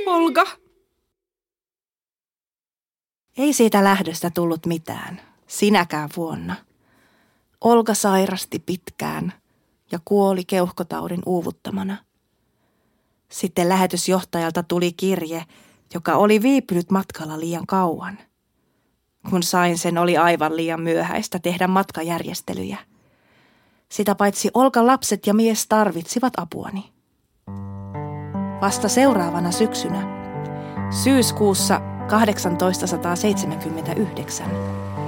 Olga. 0.05 0.45
Ei 3.37 3.53
siitä 3.53 3.83
lähdöstä 3.83 4.29
tullut 4.29 4.65
mitään, 4.65 5.21
sinäkään 5.47 6.09
vuonna. 6.17 6.70
Olga 7.61 7.93
sairasti 7.93 8.59
pitkään 8.59 9.33
ja 9.91 9.99
kuoli 10.05 10.45
keuhkotaudin 10.45 11.21
uuvuttamana. 11.25 11.97
Sitten 13.29 13.69
lähetysjohtajalta 13.69 14.63
tuli 14.63 14.93
kirje, 14.93 15.45
joka 15.93 16.15
oli 16.15 16.41
viipynyt 16.41 16.91
matkalla 16.91 17.39
liian 17.39 17.67
kauan. 17.67 18.17
Kun 19.29 19.43
sain 19.43 19.77
sen, 19.77 19.97
oli 19.97 20.17
aivan 20.17 20.55
liian 20.55 20.81
myöhäistä 20.81 21.39
tehdä 21.39 21.67
matkajärjestelyjä. 21.67 22.77
Sitä 23.89 24.15
paitsi 24.15 24.49
Olka 24.53 24.87
lapset 24.87 25.27
ja 25.27 25.33
mies 25.33 25.67
tarvitsivat 25.67 26.33
apuani. 26.37 26.91
Vasta 28.61 28.87
seuraavana 28.87 29.51
syksynä, 29.51 30.03
syyskuussa 31.03 31.81
1879, 32.09 34.49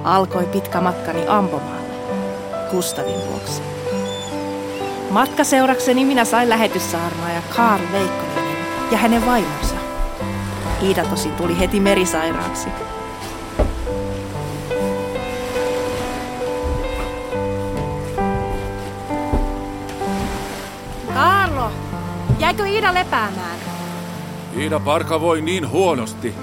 alkoi 0.04 0.44
pitkä 0.44 0.80
matkani 0.80 1.28
Ampomaalle, 1.28 1.93
Kustavin 2.74 3.20
vuoksi. 3.30 3.62
Matkaseurakseni 5.10 6.04
minä 6.04 6.24
sain 6.24 6.48
lähetyssaarnaaja 6.48 7.42
Karl 7.56 7.82
Veikkolinen 7.92 8.56
ja 8.90 8.98
hänen 8.98 9.26
vaimonsa. 9.26 9.74
Iida 10.82 11.04
tosin 11.04 11.32
tuli 11.32 11.58
heti 11.58 11.80
merisairaaksi. 11.80 12.68
Karlo, 21.14 21.70
jäikö 22.38 22.66
Iida 22.66 22.94
lepäämään? 22.94 23.58
Iida 24.58 24.80
Parka 24.80 25.20
voi 25.20 25.40
niin 25.40 25.70
huonosti. 25.70 26.34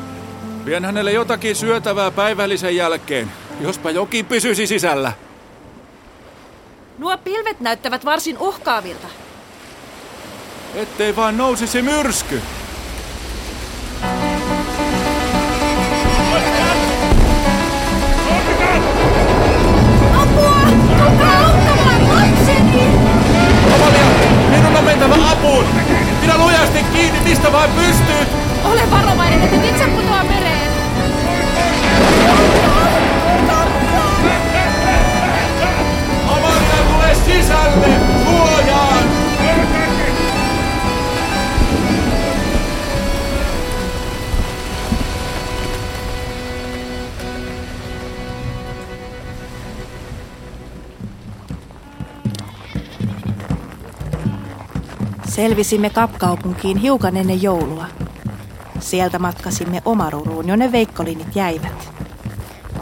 Vien 0.65 0.85
hänelle 0.85 1.11
jotakin 1.11 1.55
syötävää 1.55 2.11
päivällisen 2.11 2.75
jälkeen, 2.75 3.31
jospa 3.61 3.91
jokin 3.91 4.25
pysyisi 4.25 4.67
sisällä. 4.67 5.11
Nuo 6.97 7.17
pilvet 7.17 7.59
näyttävät 7.59 8.05
varsin 8.05 8.37
uhkaavilta. 8.37 9.07
Ettei 10.75 11.15
vaan 11.15 11.37
nousisi 11.37 11.81
myrsky. 11.81 12.41
Selvisimme 55.51 55.89
Kapkaupunkiin 55.89 56.77
hiukan 56.77 57.17
ennen 57.17 57.41
joulua. 57.41 57.85
Sieltä 58.79 59.19
matkasimme 59.19 59.81
Omaruruun, 59.85 60.47
jonne 60.47 60.71
veikkolinit 60.71 61.35
jäivät. 61.35 61.89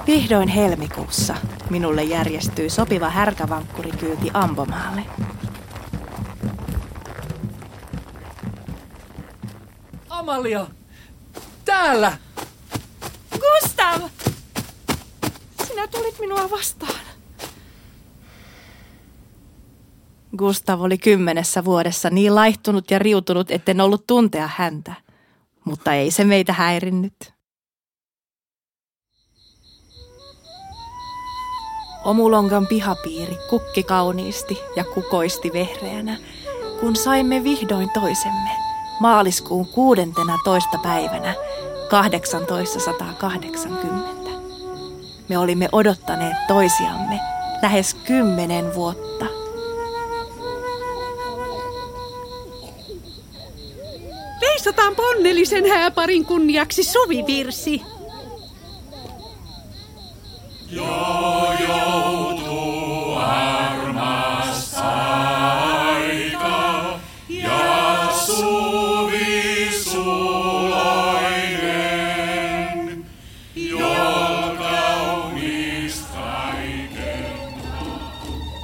Vihdoin 0.08 0.48
helmikuussa 0.50 1.36
minulle 1.70 2.04
järjestyi 2.04 2.70
sopiva 2.70 3.10
härkävankkurikyyti 3.10 4.32
Ambomaalle. 4.34 5.02
Amalia! 10.10 10.68
Täällä! 11.66 12.18
Gustav! 13.32 14.02
Sinä 15.68 15.88
tulit 15.88 16.20
minua 16.20 16.50
vastaan. 16.52 16.79
Gustav 20.40 20.82
oli 20.82 20.98
kymmenessä 20.98 21.66
vuodessa 21.66 22.10
niin 22.10 22.36
laihtunut 22.36 22.92
ja 22.92 23.00
riutunut, 23.00 23.52
etten 23.52 23.82
ollut 23.82 24.08
tuntea 24.08 24.50
häntä. 24.56 24.94
Mutta 25.66 25.94
ei 25.94 26.12
se 26.12 26.24
meitä 26.24 26.54
häirinnyt. 26.54 27.34
Omulongan 32.06 32.68
pihapiiri 32.68 33.38
kukki 33.50 33.84
kauniisti 33.84 34.58
ja 34.76 34.84
kukoisti 34.84 35.54
vehreänä, 35.54 36.18
kun 36.80 36.96
saimme 36.96 37.44
vihdoin 37.44 37.90
toisemme 37.94 38.50
maaliskuun 39.00 39.68
16. 39.68 40.78
päivänä 40.84 41.36
1880. 41.90 44.30
Me 45.30 45.38
olimme 45.38 45.70
odottaneet 45.72 46.48
toisiamme 46.48 47.20
lähes 47.62 47.94
kymmenen 47.94 48.76
vuotta. 48.76 49.39
Veisataan 54.80 54.96
ponnellisen 54.96 55.66
hääparin 55.70 56.26
kunniaksi 56.26 56.84
suvivirsi. 56.84 57.82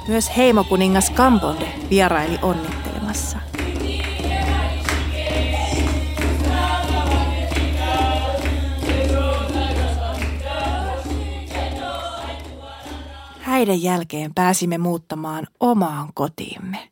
Myös 0.08 0.36
heimokuningas 0.36 1.10
Kambonde 1.10 1.68
vieraili 1.90 2.38
onnittelemassa. 2.42 2.85
Häiden 13.56 13.82
jälkeen 13.82 14.34
pääsimme 14.34 14.78
muuttamaan 14.78 15.46
omaan 15.60 16.08
kotiimme, 16.14 16.88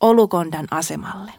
Olukondan 0.00 0.66
asemalle. 0.70 1.32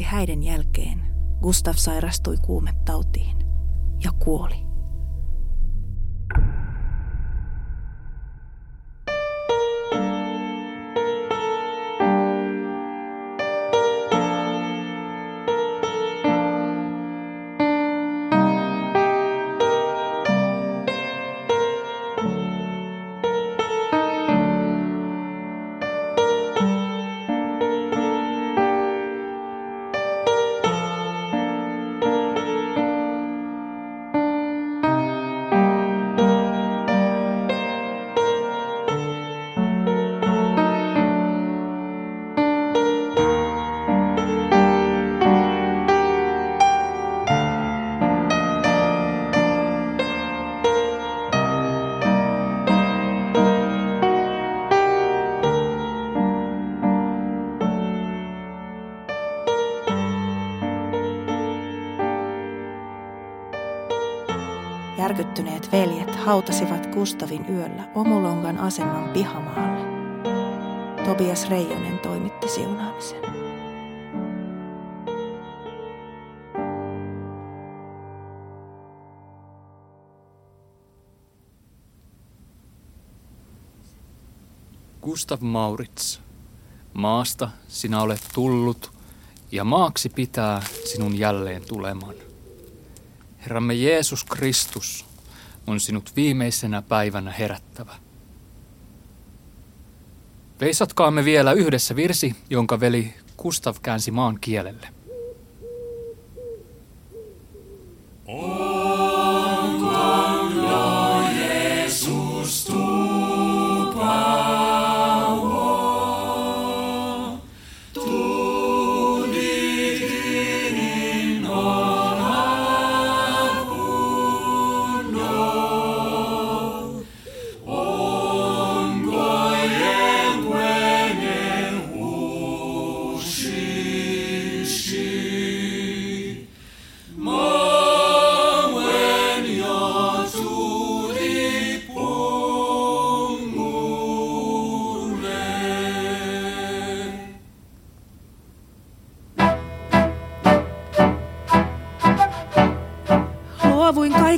Kuukausi 0.00 0.16
häiden 0.16 0.42
jälkeen 0.42 1.00
Gustav 1.42 1.74
sairastui 1.76 2.36
kuumetautiin 2.36 3.36
ja 4.04 4.12
kuoli. 4.12 4.69
Hautasivat 66.30 66.86
Gustavin 66.86 67.44
yöllä 67.48 67.88
Omulongan 67.94 68.58
aseman 68.58 69.08
pihamaalle. 69.08 69.86
Tobias 71.04 71.48
Reijonen 71.48 71.98
toimitti 71.98 72.48
siunaamisen. 72.48 73.22
Gustav 85.02 85.40
Maurits, 85.40 86.20
maasta 86.94 87.50
sinä 87.68 88.00
olet 88.00 88.22
tullut 88.34 88.92
ja 89.52 89.64
maaksi 89.64 90.08
pitää 90.08 90.62
sinun 90.84 91.18
jälleen 91.18 91.62
tuleman. 91.68 92.14
Herramme 93.40 93.74
Jeesus 93.74 94.24
Kristus 94.24 95.09
on 95.66 95.80
sinut 95.80 96.12
viimeisenä 96.16 96.82
päivänä 96.82 97.32
herättävä. 97.32 97.92
Veisatkaamme 100.60 101.24
vielä 101.24 101.52
yhdessä 101.52 101.96
virsi, 101.96 102.36
jonka 102.50 102.80
veli 102.80 103.14
Gustav 103.38 103.76
käänsi 103.82 104.10
maan 104.10 104.38
kielelle. 104.40 104.88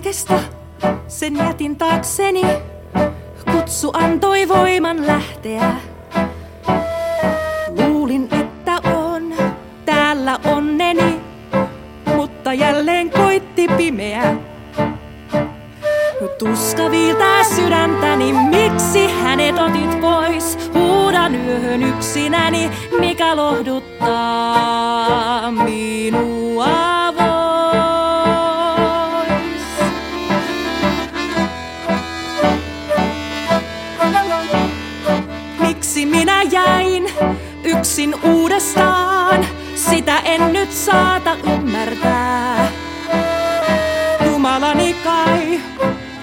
Kaikesta, 0.03 0.41
sen 1.09 1.37
jätin 1.37 1.77
taakseni. 1.77 2.43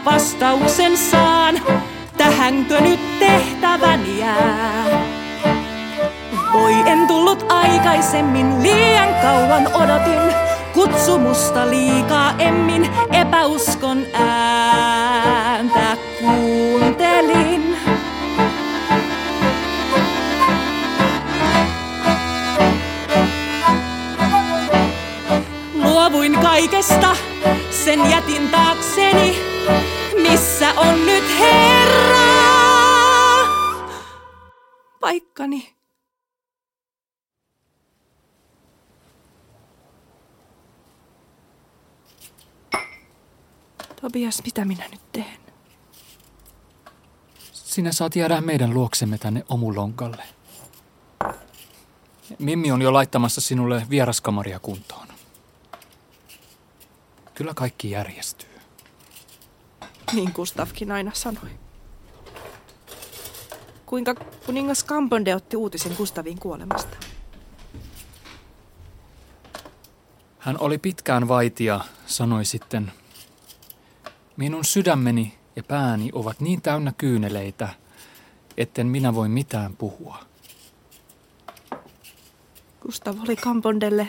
Vastauksen 0.05 0.97
saan, 0.97 1.61
tähänkö 2.17 2.81
nyt 2.81 3.19
tehtävän 3.19 4.17
jää? 4.17 4.85
Voi 6.53 6.73
en 6.85 7.07
tullut 7.07 7.51
aikaisemmin, 7.51 8.63
liian 8.63 9.13
kauan 9.21 9.67
odotin, 9.73 10.35
kutsumusta 10.73 11.69
liikaa 11.69 12.33
emmin, 12.39 12.89
epäuskon 13.11 14.05
ääntä 14.13 15.97
kuuntelin. 16.19 17.77
Luovuin 25.83 26.39
kaikesta, 26.39 27.15
sen 27.69 28.11
jätin 28.11 28.49
taakseni. 28.49 29.48
Missä 30.21 30.73
on 30.73 31.05
nyt 31.05 31.23
Herra? 31.39 32.19
Paikkani. 34.99 35.75
Tobias, 44.01 44.41
mitä 44.45 44.65
minä 44.65 44.87
nyt 44.91 45.11
teen? 45.11 45.39
Sinä 47.51 47.91
saat 47.91 48.15
jäädä 48.15 48.41
meidän 48.41 48.73
luoksemme 48.73 49.17
tänne 49.17 49.45
omulonkalle. 49.49 50.23
Mimmi 52.39 52.71
on 52.71 52.81
jo 52.81 52.93
laittamassa 52.93 53.41
sinulle 53.41 53.85
vieraskamaria 53.89 54.59
kuntoon. 54.59 55.07
Kyllä 57.33 57.53
kaikki 57.53 57.91
järjestyy. 57.91 58.48
Niin 60.13 60.31
Gustavkin 60.35 60.91
aina 60.91 61.11
sanoi. 61.13 61.49
Kuinka 63.85 64.15
kuningas 64.45 64.83
Kampande 64.83 65.35
otti 65.35 65.57
uutisen 65.57 65.93
Gustavin 65.97 66.39
kuolemasta? 66.39 66.97
Hän 70.39 70.59
oli 70.59 70.77
pitkään 70.77 71.27
vaitia, 71.27 71.79
sanoi 72.05 72.45
sitten. 72.45 72.91
Minun 74.37 74.65
sydämeni 74.65 75.37
ja 75.55 75.63
pääni 75.63 76.09
ovat 76.13 76.39
niin 76.39 76.61
täynnä 76.61 76.93
kyyneleitä, 76.97 77.69
etten 78.57 78.87
minä 78.87 79.15
voi 79.15 79.29
mitään 79.29 79.75
puhua. 79.75 80.19
Gustav 82.81 83.15
oli 83.23 83.35
Kampondelle 83.35 84.07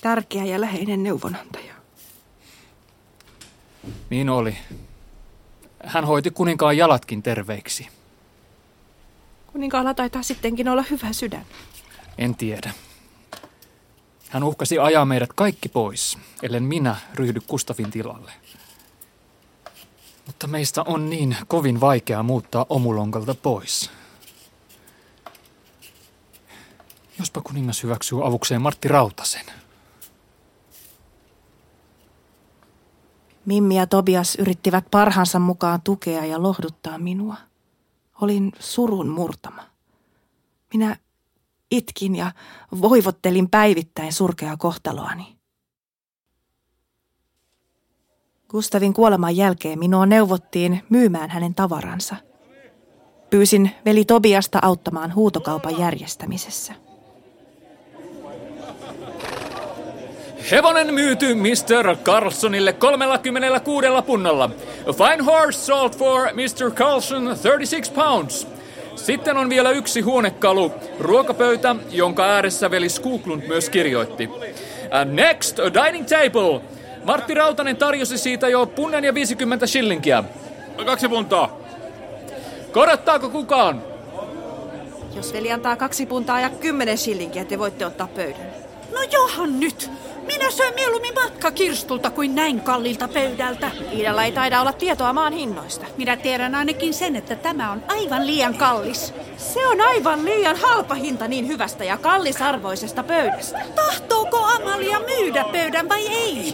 tärkeä 0.00 0.44
ja 0.44 0.60
läheinen 0.60 1.02
neuvonantaja. 1.02 1.74
Niin 4.10 4.30
oli. 4.30 4.56
Hän 5.84 6.04
hoiti 6.04 6.30
kuninkaan 6.30 6.76
jalatkin 6.76 7.22
terveiksi. 7.22 7.88
Kuninkaalla 9.52 9.94
taitaa 9.94 10.22
sittenkin 10.22 10.68
olla 10.68 10.84
hyvä 10.90 11.12
sydän. 11.12 11.46
En 12.18 12.34
tiedä. 12.34 12.72
Hän 14.28 14.42
uhkasi 14.44 14.78
ajaa 14.78 15.04
meidät 15.04 15.32
kaikki 15.32 15.68
pois, 15.68 16.18
ellen 16.42 16.62
minä 16.62 16.96
ryhdy 17.14 17.40
Kustavin 17.46 17.90
tilalle. 17.90 18.32
Mutta 20.26 20.46
meistä 20.46 20.82
on 20.82 21.10
niin 21.10 21.36
kovin 21.48 21.80
vaikea 21.80 22.22
muuttaa 22.22 22.66
omulonkalta 22.68 23.34
pois. 23.34 23.90
Jospa 27.18 27.40
kuningas 27.40 27.82
hyväksyy 27.82 28.26
avukseen 28.26 28.62
Martti 28.62 28.88
Rautasen. 28.88 29.61
Mimmi 33.46 33.76
ja 33.76 33.86
Tobias 33.86 34.34
yrittivät 34.34 34.84
parhaansa 34.90 35.38
mukaan 35.38 35.82
tukea 35.82 36.24
ja 36.24 36.42
lohduttaa 36.42 36.98
minua. 36.98 37.36
Olin 38.20 38.52
surun 38.58 39.08
murtama. 39.08 39.62
Minä 40.74 40.96
itkin 41.70 42.16
ja 42.16 42.32
voivottelin 42.80 43.50
päivittäin 43.50 44.12
surkeaa 44.12 44.56
kohtaloani. 44.56 45.36
Gustavin 48.48 48.92
kuoleman 48.92 49.36
jälkeen 49.36 49.78
minua 49.78 50.06
neuvottiin 50.06 50.82
myymään 50.88 51.30
hänen 51.30 51.54
tavaransa. 51.54 52.16
Pyysin 53.30 53.70
veli 53.84 54.04
Tobiasta 54.04 54.58
auttamaan 54.62 55.14
huutokaupan 55.14 55.78
järjestämisessä. 55.78 56.74
Hevonen 60.50 60.94
myyty 60.94 61.34
Mr. 61.34 61.96
Carlsonille 62.04 62.72
36 62.72 63.86
punnalla. 64.06 64.50
A 64.86 64.92
fine 64.92 65.24
horse 65.24 65.58
sold 65.58 65.90
for 65.90 66.28
Mr. 66.32 66.70
Carlson 66.70 67.24
36 67.42 67.92
pounds. 67.92 68.46
Sitten 68.96 69.36
on 69.36 69.50
vielä 69.50 69.70
yksi 69.70 70.00
huonekalu, 70.00 70.72
ruokapöytä, 71.00 71.76
jonka 71.90 72.24
ääressä 72.24 72.70
veli 72.70 72.88
Skuklund 72.88 73.42
myös 73.48 73.70
kirjoitti. 73.70 74.30
And 74.90 75.12
next, 75.12 75.58
a 75.58 75.74
dining 75.74 76.06
table. 76.06 76.60
Martti 77.04 77.34
Rautanen 77.34 77.76
tarjosi 77.76 78.18
siitä 78.18 78.48
jo 78.48 78.66
punnen 78.66 79.04
ja 79.04 79.14
50 79.14 79.66
shillingiä. 79.66 80.24
Kaksi 80.86 81.08
puntaa. 81.08 81.56
Korottaako 82.72 83.30
kukaan? 83.30 83.82
Jos 85.16 85.32
veli 85.32 85.52
antaa 85.52 85.76
kaksi 85.76 86.06
puntaa 86.06 86.40
ja 86.40 86.50
kymmenen 86.50 86.98
shillingiä, 86.98 87.44
te 87.44 87.58
voitte 87.58 87.86
ottaa 87.86 88.08
pöydän. 88.14 88.46
No 88.92 89.02
johan 89.12 89.60
nyt! 89.60 89.90
Minä 90.26 90.50
syön 90.50 90.74
mieluummin 90.74 91.14
matkakirstulta 91.14 92.10
kuin 92.10 92.34
näin 92.34 92.60
kallilta 92.60 93.08
pöydältä. 93.08 93.70
Iidalla 93.92 94.24
ei 94.24 94.32
taida 94.32 94.60
olla 94.60 94.72
tietoa 94.72 95.12
maan 95.12 95.32
hinnoista. 95.32 95.86
Minä 95.96 96.16
tiedän 96.16 96.54
ainakin 96.54 96.94
sen, 96.94 97.16
että 97.16 97.36
tämä 97.36 97.72
on 97.72 97.82
aivan 97.88 98.26
liian 98.26 98.54
kallis. 98.54 99.14
Se 99.36 99.66
on 99.66 99.80
aivan 99.80 100.24
liian 100.24 100.56
halpa 100.56 100.94
hinta 100.94 101.28
niin 101.28 101.48
hyvästä 101.48 101.84
ja 101.84 101.96
kallisarvoisesta 101.96 103.02
pöydästä. 103.02 103.60
Tahtooko 103.74 104.36
Amalia 104.36 105.00
myydä 105.00 105.44
pöydän 105.52 105.88
vai 105.88 106.06
ei? 106.06 106.52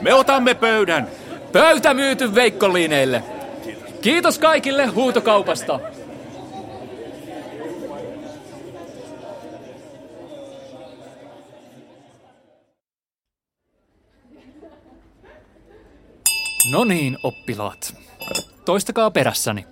Me 0.00 0.14
otamme 0.14 0.54
pöydän. 0.54 1.08
Pöytä 1.52 1.94
myyty 1.94 2.34
veikkoliineille. 2.34 3.22
Kiitos 4.00 4.38
kaikille 4.38 4.86
huutokaupasta. 4.86 5.80
No 16.70 16.84
niin, 16.84 17.18
oppilaat. 17.22 17.96
Toistakaa 18.64 19.10
perässäni. 19.10 19.66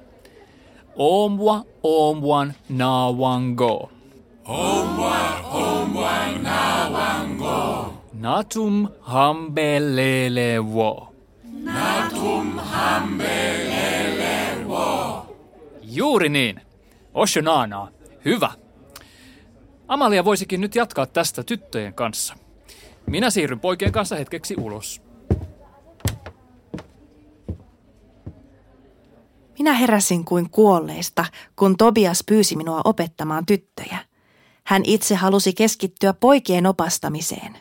Omwa, 0.97 1.65
omwan, 1.83 2.55
nawan 2.69 3.55
go. 3.55 3.91
Omwa, 4.45 5.17
omwan, 5.51 6.43
nawan 6.43 7.37
go. 7.37 7.93
Natum 8.13 8.89
hambelele 9.01 10.59
wo. 10.61 11.15
Natum 11.63 12.59
hambelele 12.59 14.65
wo. 14.69 15.27
Juuri 15.83 16.29
niin. 16.29 16.61
Oshonana. 17.15 17.89
Hyvä. 18.25 18.51
Amalia 19.89 20.25
voisikin 20.25 20.61
nyt 20.61 20.75
jatkaa 20.75 21.07
tästä 21.07 21.43
tyttöjen 21.43 21.95
kanssa. 21.95 22.35
Minä 23.07 23.31
siirryn 23.31 23.61
poikien 23.61 23.93
kanssa 23.93 24.17
hetkeksi 24.17 24.55
ulos. 24.59 25.03
Minä 29.59 29.73
heräsin 29.73 30.25
kuin 30.25 30.51
kuolleista, 30.51 31.25
kun 31.57 31.77
Tobias 31.77 32.25
pyysi 32.27 32.57
minua 32.57 32.81
opettamaan 32.85 33.47
tyttöjä. 33.47 33.99
Hän 34.65 34.83
itse 34.85 35.15
halusi 35.15 35.53
keskittyä 35.53 36.13
poikien 36.13 36.67
opastamiseen. 36.67 37.59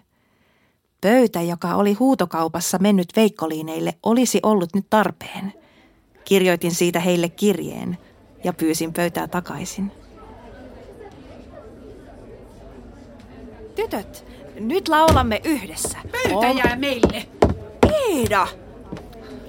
Pöytä, 1.02 1.42
joka 1.42 1.76
oli 1.76 1.94
huutokaupassa 1.94 2.78
mennyt 2.78 3.08
veikkoliineille, 3.16 3.94
olisi 4.04 4.40
ollut 4.44 4.70
nyt 4.76 4.86
tarpeen. 4.90 5.54
Kirjoitin 6.26 6.76
siitä 6.76 7.00
heille 7.00 7.30
kirjeen 7.30 7.98
ja 8.44 8.54
pyysin 8.54 8.94
pöytää 8.94 9.28
takaisin. 9.28 9.92
Tytöt, 13.76 14.26
nyt 14.60 14.88
laulamme 14.88 15.42
yhdessä. 15.44 15.98
Pöytä 16.12 16.48
jää 16.48 16.76
meille. 16.76 17.26
Iida! 18.10 18.48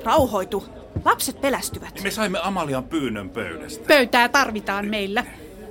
Rauhoitu. 0.05 0.84
Lapset 1.05 1.41
pelästyvät. 1.41 2.01
Me 2.03 2.11
saimme 2.11 2.39
Amalian 2.43 2.85
pyynnön 2.85 3.31
pöydästä. 3.31 3.85
Pöytää 3.87 4.29
tarvitaan 4.29 4.87
meillä. 4.87 5.25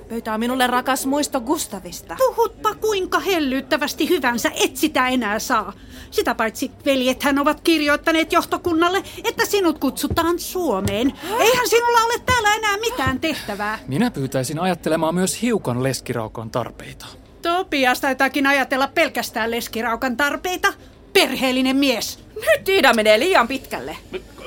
Pöytä 0.08 0.34
on 0.34 0.40
minulle 0.40 0.66
rakas 0.66 1.06
muisto 1.06 1.40
Gustavista. 1.40 2.16
Puhutpa 2.18 2.74
kuinka 2.74 3.20
hellyttävästi 3.20 4.08
hyvänsä 4.08 4.50
et 4.64 4.76
sitä 4.76 5.08
enää 5.08 5.38
saa. 5.38 5.72
Sitä 6.10 6.34
paitsi 6.34 6.70
veljethän 6.84 7.38
ovat 7.38 7.60
kirjoittaneet 7.60 8.32
johtokunnalle, 8.32 9.02
että 9.24 9.44
sinut 9.46 9.78
kutsutaan 9.78 10.38
Suomeen. 10.38 11.12
Eihän 11.38 11.68
sinulla 11.68 11.98
ole 11.98 12.18
täällä 12.26 12.54
enää 12.54 12.76
mitään 12.76 13.20
tehtävää. 13.20 13.78
Minä 13.86 14.10
pyytäisin 14.10 14.58
ajattelemaan 14.58 15.14
myös 15.14 15.42
hiukan 15.42 15.82
leskiraukan 15.82 16.50
tarpeita. 16.50 17.06
Topias 17.42 18.00
taitaakin 18.00 18.46
ajatella 18.46 18.88
pelkästään 18.94 19.50
leskiraukan 19.50 20.16
tarpeita. 20.16 20.72
Perheellinen 21.12 21.76
mies. 21.76 22.18
Nyt 22.34 22.68
Iida 22.68 22.94
menee 22.94 23.18
liian 23.18 23.48
pitkälle. 23.48 23.96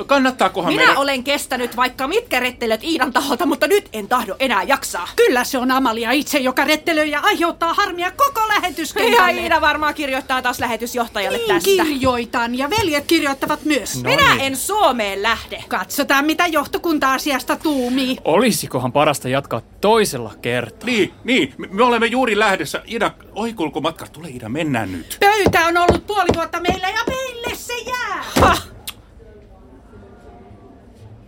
Kannattaakohan 0.06 0.74
Minä 0.74 0.82
meidän... 0.86 0.98
olen 0.98 1.24
kestänyt 1.24 1.76
vaikka 1.76 2.08
mitkä 2.08 2.39
rettelöt 2.39 2.84
Iidan 2.84 3.14
taholta, 3.14 3.45
mutta 3.45 3.68
nyt 3.68 3.89
en 3.93 4.08
tahdo 4.08 4.36
enää 4.39 4.64
jaksaa. 4.64 5.08
Kyllä 5.16 5.43
se 5.43 5.58
on 5.58 5.72
Amalia 5.72 6.12
itse, 6.12 6.38
joka 6.39 6.64
rettelöi 6.64 7.12
ja 7.12 7.20
aiheuttaa 7.20 7.74
harmia 7.74 8.12
koko 8.12 8.41
Ja 8.41 8.48
lähetyskentälle. 8.48 9.41
Iida 9.41 9.62
varmaan 9.62 9.93
kirjoittaa 9.93 10.41
taas 10.41 10.60
lähetysjohtajalle 10.60 11.38
Niin 11.38 11.48
tästä. 11.48 11.70
kirjoitan 11.84 12.58
ja 12.58 12.70
veljet 12.70 13.06
kirjoittavat 13.08 13.66
myös. 13.66 14.04
No 14.04 14.10
Minä 14.10 14.30
niin. 14.36 14.41
en 14.41 14.56
Suomeen 14.58 15.24
lähde. 15.24 15.64
Katsotaan, 15.68 16.26
mitä 16.26 16.48
johtokunta 16.48 17.14
asiasta 17.14 17.56
tuumii. 17.56 18.18
Olisikohan 18.26 18.91
parasta 18.91 19.30
jatkaa 19.30 19.62
toisella 19.82 20.34
kertaa? 20.41 20.86
Niin, 20.86 21.14
niin. 21.24 21.54
Me- 21.58 21.68
Me 21.72 21.84
olemme 21.84 22.06
juuri 22.08 22.39
lähdössä. 22.39 22.82
Ida, 22.86 23.12
ohikulkumatka. 23.32 24.08
Tule 24.08 24.28
Ida, 24.30 24.50
mennään 24.50 24.91
nyt. 24.91 25.18
Pöytä 25.20 25.66
on 25.68 25.78
ollut 25.78 26.08
puoli 26.08 26.30
vuotta 26.36 26.60
meillä 26.60 26.88
ja 26.89 27.00
meille 27.08 27.56
se 27.56 27.74
jää. 27.78 28.24
Ha! 28.41 28.58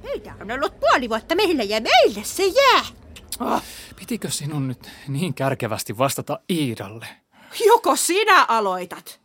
Pöytä 0.09 0.33
on 0.41 0.51
ollut 0.51 0.79
puoli 0.79 1.09
vuotta 1.09 1.35
meillä 1.35 1.63
ja 1.63 1.81
meille 1.81 2.23
se 2.23 2.43
jää. 2.45 2.81
Pitikö 3.95 4.31
sinun 4.31 4.67
nyt 4.67 4.89
niin 5.07 5.33
kärkevästi 5.33 5.97
vastata 5.97 6.39
Iidalle? 6.49 7.07
Joko 7.65 7.95
sinä 7.95 8.45
aloitat? 8.45 9.19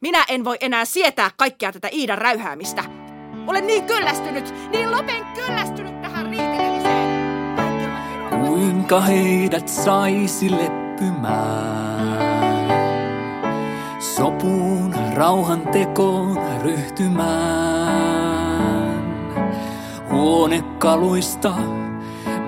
Minä 0.00 0.24
en 0.28 0.44
voi 0.44 0.56
enää 0.60 0.84
sietää 0.84 1.30
kaikkea 1.36 1.72
tätä 1.72 1.88
Iidan 1.92 2.18
räyhäämistä. 2.18 2.84
Olen 3.46 3.66
niin 3.66 3.84
kyllästynyt, 3.84 4.54
niin 4.70 4.92
lopen 4.92 5.24
kyllästynyt 5.34 6.02
tähän 6.02 6.26
riitelemiseen. 6.26 7.10
Kuinka 8.30 9.00
heidät 9.00 9.68
saisi 9.68 10.50
leppymään? 10.50 11.90
Sopuun, 14.00 14.94
rauhan 15.14 15.68
tekoon 15.68 16.62
ryhtymään. 16.62 18.09
Huonekaluista, 20.12 21.52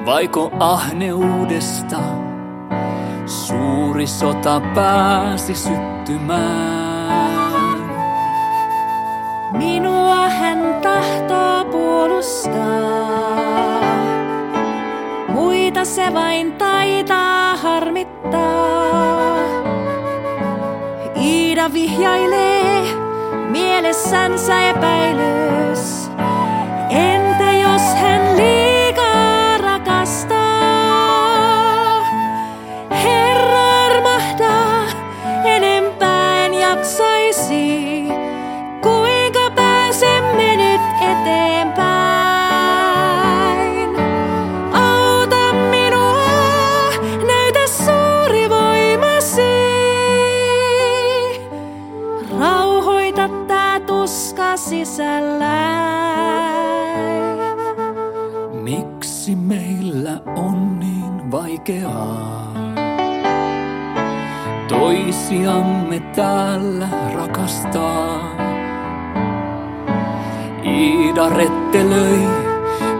vaiko 0.06 0.52
ahneudesta? 0.60 1.96
Suuri 3.26 4.06
sota 4.06 4.60
pääsi 4.74 5.54
syttymään. 5.54 7.12
Minua 9.52 10.28
hän 10.28 10.80
tahtoo 10.82 11.64
puolustaa. 11.64 12.52
Muita 15.28 15.84
se 15.84 16.14
vain 16.14 16.52
taitaa 16.52 17.56
harmittaa. 17.56 19.36
Iida 21.16 21.72
vihjailee 21.72 22.82
mielessänsä 23.50 24.68
epäilys. 24.68 26.10
Entä 26.90 27.21
Miksi 58.62 59.36
meillä 59.36 60.20
on 60.36 60.80
niin 60.80 61.30
vaikeaa? 61.30 62.52
Toisiamme 64.68 66.00
täällä 66.00 66.88
rakastaa. 67.14 68.31
Iida 70.82 71.28
rettelöi, 71.28 72.26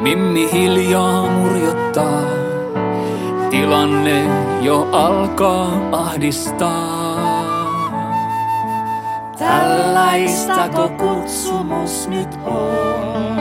Mimmi 0.03 0.53
hiljaa 0.53 1.23
murjottaa. 1.31 2.23
Tilanne 3.51 4.25
jo 4.61 4.89
alkaa 4.93 5.71
ahdistaa. 5.93 7.13
Tällaistako 9.39 10.89
kutsumus 10.89 12.09
nyt 12.09 12.39
on? 12.45 13.39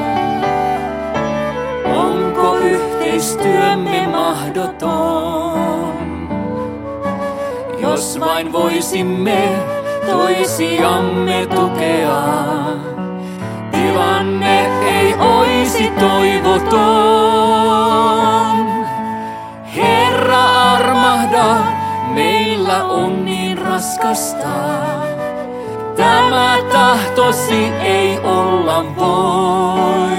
Onko 1.95 2.55
yhteistyömme 2.55 4.07
mahdoton? 4.07 5.51
Jos 7.81 8.19
vain 8.19 8.53
voisimme 8.53 9.49
toisiamme 10.11 11.47
tukea, 11.55 12.21
tilanne 13.81 14.65
ei 14.87 15.15
oisi 15.15 15.91
toivoton. 15.99 16.81
Herra 19.75 20.43
armahda, 20.73 21.55
meillä 22.13 22.83
on 22.83 23.25
niin 23.25 23.57
raskasta. 23.57 24.47
Tämä 25.95 26.57
tahtosi 26.71 27.65
ei 27.65 28.19
olla 28.19 28.85
voi. 28.95 30.17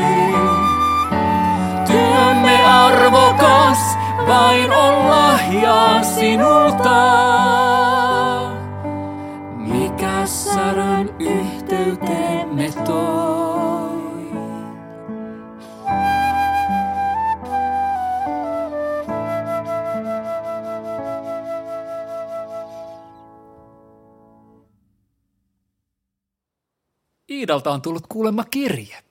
Työmme 1.87 2.65
arvokas 2.67 3.99
vain 4.29 4.73
on 4.73 5.11
lahjaa 5.11 6.03
sinulta. 6.03 7.03
Mikä 9.57 10.27
särön 10.27 11.11
yhteyteemme 11.19 12.71
toi? 12.87 13.42
Iidalta 27.43 27.71
on 27.71 27.83
tullut 27.83 28.07
kuulemma 28.07 28.45
kirje. 28.45 29.03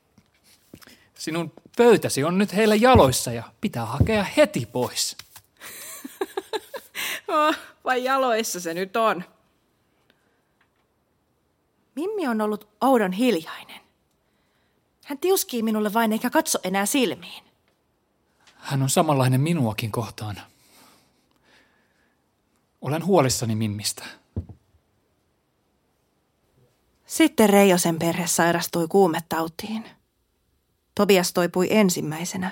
Sinun 1.13 1.53
pöytäsi 1.77 2.23
on 2.23 2.37
nyt 2.37 2.55
heillä 2.55 2.75
jaloissa 2.75 3.31
ja 3.31 3.43
pitää 3.61 3.85
hakea 3.85 4.23
heti 4.23 4.65
pois. 4.65 5.17
Oh, 7.27 7.55
vai 7.83 8.03
jaloissa 8.03 8.59
se 8.59 8.73
nyt 8.73 8.95
on? 8.95 9.23
Mimmi 11.95 12.27
on 12.27 12.41
ollut 12.41 12.67
oudon 12.81 13.11
hiljainen. 13.11 13.81
Hän 15.05 15.17
tiuskii 15.17 15.63
minulle 15.63 15.93
vain 15.93 16.11
eikä 16.11 16.29
katso 16.29 16.59
enää 16.63 16.85
silmiin. 16.85 17.43
Hän 18.55 18.81
on 18.81 18.89
samanlainen 18.89 19.41
minuakin 19.41 19.91
kohtaan. 19.91 20.41
Olen 22.81 23.05
huolissani 23.05 23.55
Mimmistä. 23.55 24.03
Sitten 27.11 27.49
Reijosen 27.49 27.99
perhe 27.99 28.27
sairastui 28.27 28.87
kuumetautiin. 28.87 29.85
Tobias 30.95 31.33
toipui 31.33 31.67
ensimmäisenä, 31.69 32.51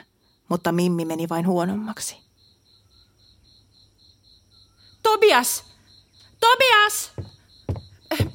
mutta 0.50 0.72
Mimmi 0.72 1.06
meni 1.06 1.30
vain 1.30 1.48
huonommaksi. 1.48 2.18
Tobias! 5.04 5.64
Tobias! 6.40 7.12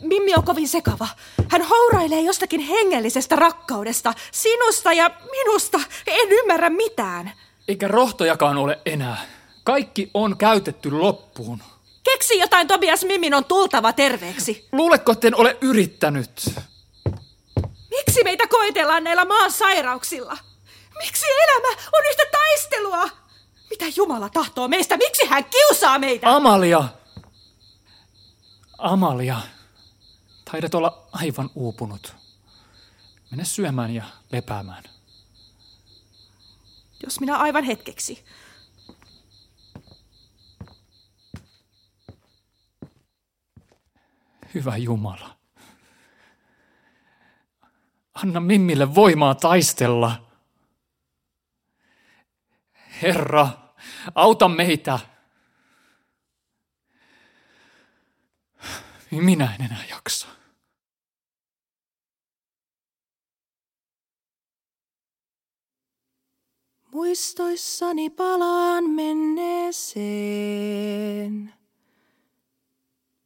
Mimmi 0.00 0.34
on 0.34 0.44
kovin 0.44 0.68
sekava. 0.68 1.08
Hän 1.48 1.62
hourailee 1.62 2.20
jostakin 2.20 2.60
hengellisestä 2.60 3.36
rakkaudesta, 3.36 4.14
sinusta 4.32 4.92
ja 4.92 5.10
minusta. 5.30 5.80
En 6.06 6.28
ymmärrä 6.30 6.70
mitään. 6.70 7.32
Eikä 7.68 7.88
rohtojakaan 7.88 8.56
ole 8.56 8.78
enää. 8.86 9.26
Kaikki 9.64 10.10
on 10.14 10.36
käytetty 10.36 10.90
loppuun. 10.90 11.62
Keksi 12.24 12.38
jotain, 12.38 12.68
Tobias 12.68 13.04
Mimmin 13.04 13.34
on 13.34 13.44
tultava 13.44 13.92
terveeksi. 13.92 14.68
Luuletko, 14.72 15.12
etten 15.12 15.36
ole 15.36 15.58
yrittänyt? 15.60 16.50
Miksi 17.90 18.24
meitä 18.24 18.46
koetellaan 18.46 19.04
näillä 19.04 19.24
maan 19.24 19.52
sairauksilla? 19.52 20.36
Miksi 20.98 21.26
elämä 21.26 21.68
on 21.92 22.02
yhtä 22.10 22.22
taistelua? 22.32 23.08
Mitä 23.70 23.84
Jumala 23.96 24.28
tahtoo 24.28 24.68
meistä? 24.68 24.96
Miksi 24.96 25.26
hän 25.26 25.44
kiusaa 25.44 25.98
meitä? 25.98 26.34
Amalia! 26.34 26.88
Amalia, 28.78 29.40
taidat 30.50 30.74
olla 30.74 31.06
aivan 31.12 31.50
uupunut. 31.54 32.14
Mene 33.30 33.44
syömään 33.44 33.94
ja 33.94 34.04
lepäämään. 34.32 34.84
Jos 37.04 37.20
minä 37.20 37.36
aivan 37.36 37.64
hetkeksi. 37.64 38.24
Hyvä 44.54 44.76
Jumala. 44.76 45.36
Anna 48.14 48.40
Mimmille 48.40 48.94
voimaa 48.94 49.34
taistella. 49.34 50.30
Herra, 53.02 53.48
auta 54.14 54.48
meitä. 54.48 54.98
Minä 59.10 59.54
en 59.54 59.64
enää 59.64 59.84
jaksa. 59.90 60.26
Muistoissani 66.92 68.10
palaan 68.10 68.90
menneeseen. 68.90 70.04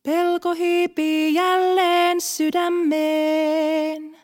Pelko 0.09 0.55
hiipii 0.55 1.35
jälleen 1.35 2.21
sydämeen. 2.21 4.17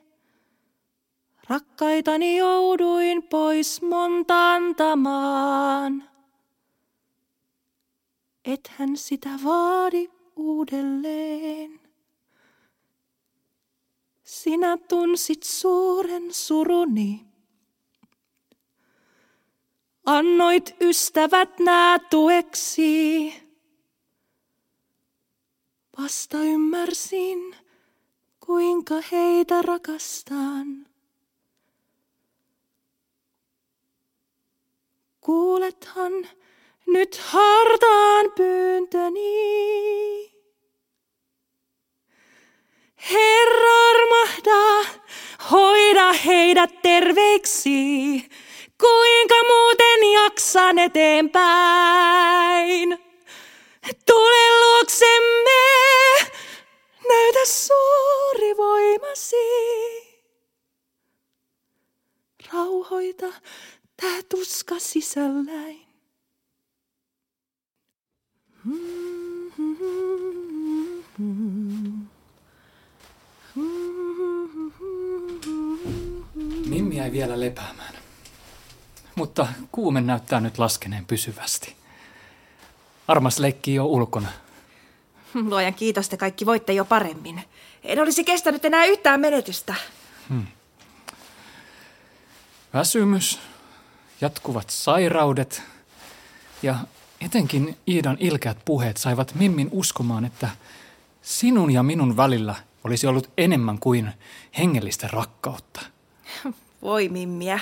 Rakkaitani 1.49 2.37
jouduin 2.37 3.22
pois 3.22 3.82
monta 3.82 4.55
antamaan. 4.55 6.11
Ethän 8.45 8.97
sitä 8.97 9.30
vaadi 9.45 10.11
uudelleen. 10.37 11.80
sinä 14.22 14.76
tunsit 14.76 15.43
suuren 15.43 16.35
suruni. 16.35 17.26
Annoit 20.07 20.76
ystävät 20.80 21.59
nää 21.59 21.99
tueksi. 21.99 23.44
Vasta 26.03 26.39
ymmärsin, 26.39 27.57
kuinka 28.41 28.95
heitä 29.13 29.63
rakastan. 29.63 30.87
Kuulethan 35.21 36.13
nyt 36.87 37.17
hartaan 37.17 38.33
pyyntöni. 38.37 39.25
Herra 43.11 43.89
armahda, 43.91 44.85
hoida 45.51 46.13
heidät 46.13 46.83
terveiksi, 46.83 47.75
kuinka 48.81 49.35
muuten 49.49 50.13
jaksan 50.13 50.79
eteenpäin. 50.79 51.45
Tule 54.07 54.61
luoksemme, 54.61 55.61
näytä 57.09 57.39
suuri 57.45 58.57
voimasi. 58.57 59.37
Rauhoita 62.53 63.26
tää 64.01 64.22
tuska 64.28 64.78
sisälläin. 64.78 65.87
Mimmi 76.66 76.97
jäi 76.97 77.12
vielä 77.12 77.41
lepäämään. 77.41 77.95
Mutta 79.14 79.47
kuume 79.72 80.01
näyttää 80.01 80.41
nyt 80.41 80.59
laskeneen 80.59 81.07
pysyvästi. 81.07 81.84
Armas 83.09 83.39
leikkii 83.39 83.75
jo 83.75 83.87
ulkona. 83.87 84.29
Luojan 85.49 85.75
kiitos, 85.75 86.09
te 86.09 86.17
kaikki 86.17 86.47
voitte 86.47 86.73
jo 86.73 86.85
paremmin. 86.85 87.43
En 87.83 88.03
olisi 88.03 88.25
kestänyt 88.25 88.65
enää 88.65 88.85
yhtään 88.85 89.21
menetystä. 89.21 89.75
Väsymys, 92.75 93.39
jatkuvat 94.21 94.71
sairaudet 94.71 95.63
ja 96.63 96.75
etenkin 97.21 97.77
Iidan 97.89 98.17
ilkeät 98.21 98.59
puheet 98.65 98.97
saivat 98.97 99.35
Mimmin 99.35 99.69
uskomaan, 99.73 100.25
että 100.25 100.49
sinun 101.23 101.71
ja 101.71 101.83
minun 101.83 102.17
välillä 102.17 102.55
olisi 102.85 103.07
ollut 103.07 103.31
enemmän 103.39 103.79
kuin 103.79 104.11
hengellistä 104.59 105.09
rakkautta. 105.13 105.81
Voi 106.83 107.09
mimmiä. 107.09 107.61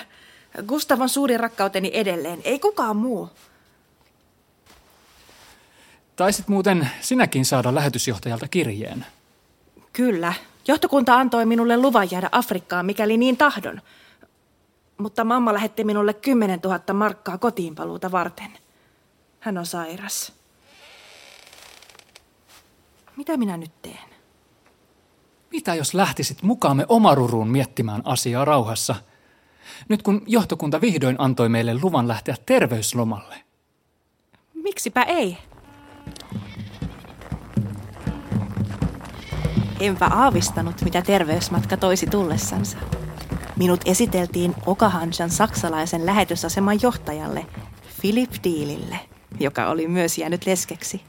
Gustav 0.66 1.00
on 1.00 1.08
suuri 1.08 1.36
rakkauteni 1.36 1.90
edelleen, 1.94 2.40
ei 2.44 2.58
kukaan 2.58 2.96
muu. 2.96 3.30
Taisit 6.16 6.48
muuten 6.48 6.90
sinäkin 7.00 7.44
saada 7.44 7.74
lähetysjohtajalta 7.74 8.48
kirjeen. 8.48 9.06
Kyllä. 9.92 10.32
Johtokunta 10.68 11.14
antoi 11.14 11.46
minulle 11.46 11.76
luvan 11.76 12.08
jäädä 12.10 12.28
Afrikkaan, 12.32 12.86
mikäli 12.86 13.16
niin 13.16 13.36
tahdon. 13.36 13.80
Mutta 14.98 15.24
mamma 15.24 15.52
lähetti 15.52 15.84
minulle 15.84 16.14
10 16.14 16.60
000 16.64 16.94
markkaa 16.94 17.38
kotiinpaluuta 17.38 18.12
varten. 18.12 18.58
Hän 19.40 19.58
on 19.58 19.66
sairas. 19.66 20.32
Mitä 23.16 23.36
minä 23.36 23.56
nyt 23.56 23.82
teen? 23.82 24.12
Mitä 25.50 25.74
jos 25.74 25.94
lähtisit 25.94 26.42
mukaamme 26.42 26.86
omaruruun 26.88 27.48
miettimään 27.48 28.02
asiaa 28.04 28.44
rauhassa? 28.44 28.94
Nyt 29.88 30.02
kun 30.02 30.22
johtokunta 30.26 30.80
vihdoin 30.80 31.16
antoi 31.18 31.48
meille 31.48 31.74
luvan 31.82 32.08
lähteä 32.08 32.36
terveyslomalle. 32.46 33.44
Miksipä 34.54 35.02
ei? 35.02 35.38
Enpä 39.82 40.06
aavistanut, 40.06 40.82
mitä 40.82 41.02
terveysmatka 41.02 41.76
toisi 41.76 42.06
tullessansa. 42.06 42.78
Minut 43.56 43.80
esiteltiin 43.86 44.54
Okahanshan 44.66 45.30
saksalaisen 45.30 46.06
lähetysaseman 46.06 46.82
johtajalle, 46.82 47.46
Philip 48.00 48.30
Diilille, 48.44 49.00
joka 49.40 49.66
oli 49.66 49.88
myös 49.88 50.18
jäänyt 50.18 50.46
leskeksi. 50.46 51.02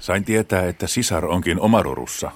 Sain 0.00 0.24
tietää, 0.24 0.68
että 0.68 0.86
sisar 0.86 1.26
onkin 1.26 1.60
omarurussa. 1.60 2.30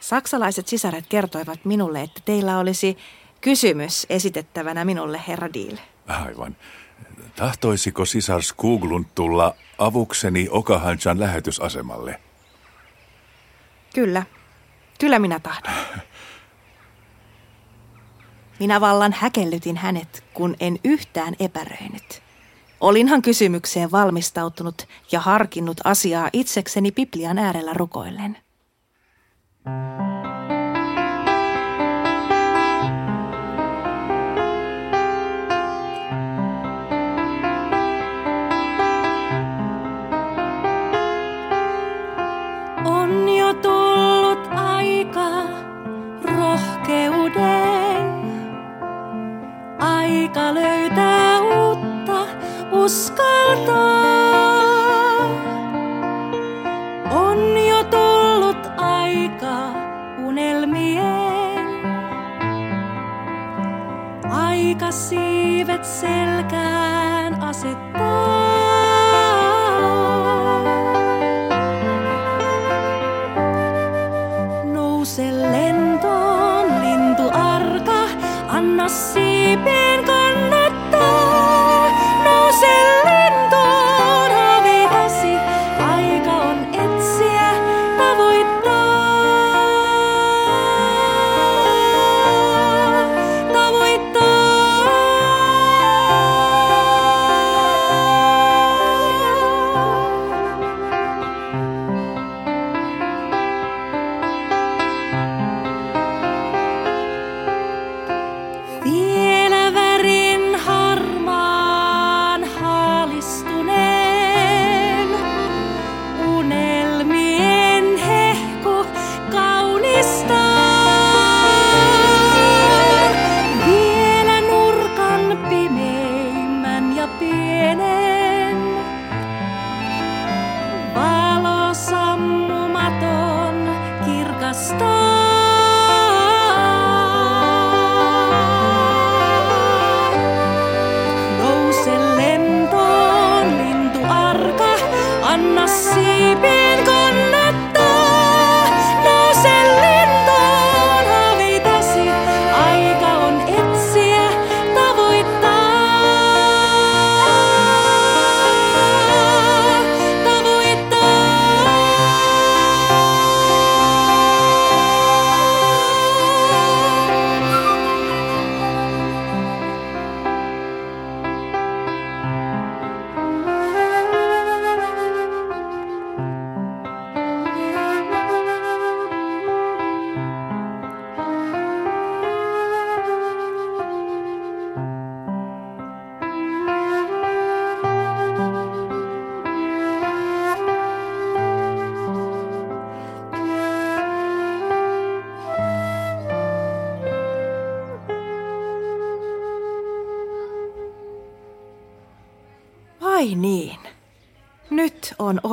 Saksalaiset 0.00 0.68
sisaret 0.68 1.04
kertoivat 1.08 1.64
minulle, 1.64 2.00
että 2.00 2.20
teillä 2.24 2.58
olisi 2.58 2.98
kysymys 3.40 4.06
esitettävänä 4.10 4.84
minulle, 4.84 5.20
herra 5.28 5.52
Diil. 5.52 5.76
Aivan. 6.06 6.56
Tahtoisiko 7.36 8.04
sisar 8.04 8.42
Skuglund 8.42 9.04
tulla 9.14 9.54
avukseni 9.78 10.48
Okahanchan 10.50 11.20
lähetysasemalle? 11.20 12.20
Kyllä. 13.94 14.22
Kyllä 14.98 15.18
minä 15.18 15.38
tahdon. 15.38 15.72
Minä 18.60 18.80
vallan 18.80 19.12
häkellytin 19.12 19.76
hänet, 19.76 20.24
kun 20.34 20.56
en 20.60 20.78
yhtään 20.84 21.34
epäröinyt. 21.40 22.22
Olinhan 22.80 23.22
kysymykseen 23.22 23.90
valmistautunut 23.90 24.88
ja 25.12 25.20
harkinnut 25.20 25.80
asiaa 25.84 26.30
itsekseni 26.32 26.92
Biblian 26.92 27.38
äärellä 27.38 27.72
rukoillen. 27.74 28.36
On 29.66 30.09
Aika 50.30 50.54
löytää 50.54 51.40
uutta 51.40 52.26
uskaltaa. 52.70 53.80
On 57.10 57.38
jo 57.68 57.84
tullut 57.84 58.70
aika 58.76 59.72
unelmien. 60.26 61.66
Aika 64.30 64.90
siivet 64.90 65.84
selkään 65.84 67.42
asettaa. 67.42 68.50
Nouse 74.72 75.32
lentoon, 75.32 76.66
lintu 76.80 77.22
arka, 77.32 78.08
anna 78.48 78.88
siipien 78.88 79.79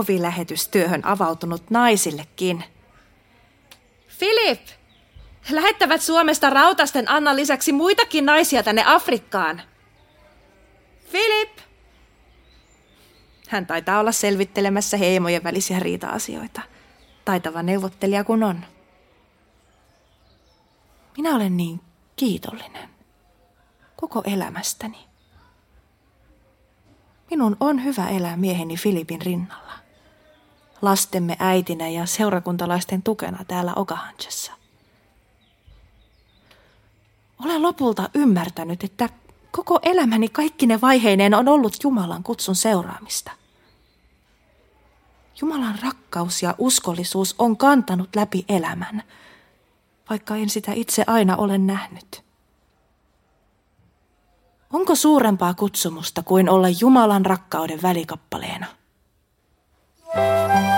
Nyt 0.08 0.12
on 0.12 0.16
ovi 0.16 0.22
lähetystyöhön 0.22 1.06
avautunut 1.06 1.70
naisillekin. 1.70 2.64
Filip! 4.08 4.62
Lähettävät 5.50 6.02
Suomesta 6.02 6.50
rautasten 6.50 7.10
Annan 7.10 7.36
lisäksi 7.36 7.72
muitakin 7.72 8.26
naisia 8.26 8.64
tänne 8.64 8.84
Afrikkaan. 8.86 9.62
Filip! 11.12 11.58
Hän 13.50 13.66
taitaa 13.66 14.00
olla 14.00 14.12
selvittelemässä 14.12 14.98
heimojen 14.98 15.44
välisiä 15.44 15.80
riita-asioita. 15.80 16.62
Taitava 17.26 17.64
neuvottelija 17.64 18.24
kun 18.24 18.44
on. 18.44 18.66
Minä 21.18 21.36
olen 21.36 21.58
niin 21.58 21.82
kiitollinen. 22.16 22.90
Koko 23.96 24.24
elämästäni. 24.26 25.08
Minun 27.30 27.58
on 27.60 27.84
hyvä 27.84 28.10
elää 28.10 28.38
mieheni 28.38 28.78
Filipin 28.78 29.22
rinnalla. 29.22 29.87
Lastemme 30.82 31.36
äitinä 31.40 31.88
ja 31.88 32.06
seurakuntalaisten 32.06 33.04
tukena 33.04 33.46
täällä 33.48 33.74
Okahanchessa. 33.76 34.52
Olen 37.46 37.62
lopulta 37.62 38.10
ymmärtänyt, 38.14 38.84
että 38.84 39.10
koko 39.52 39.80
elämäni 39.84 40.30
kaikkine 40.30 40.82
vaiheineen 40.82 41.34
on 41.34 41.48
ollut 41.48 41.84
Jumalan 41.84 42.24
kutsun 42.24 42.56
seuraamista. 42.56 43.32
Jumalan 45.42 45.80
rakkaus 45.84 46.44
ja 46.44 46.56
uskollisuus 46.58 47.36
on 47.40 47.58
kantanut 47.58 48.16
läpi 48.16 48.46
elämän, 48.50 49.04
vaikka 50.10 50.36
en 50.36 50.50
sitä 50.50 50.74
itse 50.74 51.04
aina 51.08 51.36
ole 51.36 51.58
nähnyt. 51.58 52.24
Onko 54.74 54.96
suurempaa 54.96 55.54
kutsumusta 55.54 56.24
kuin 56.24 56.50
olla 56.50 56.68
Jumalan 56.80 57.26
rakkauden 57.26 57.82
välikappaleena? 57.82 58.66
Música 60.16 60.77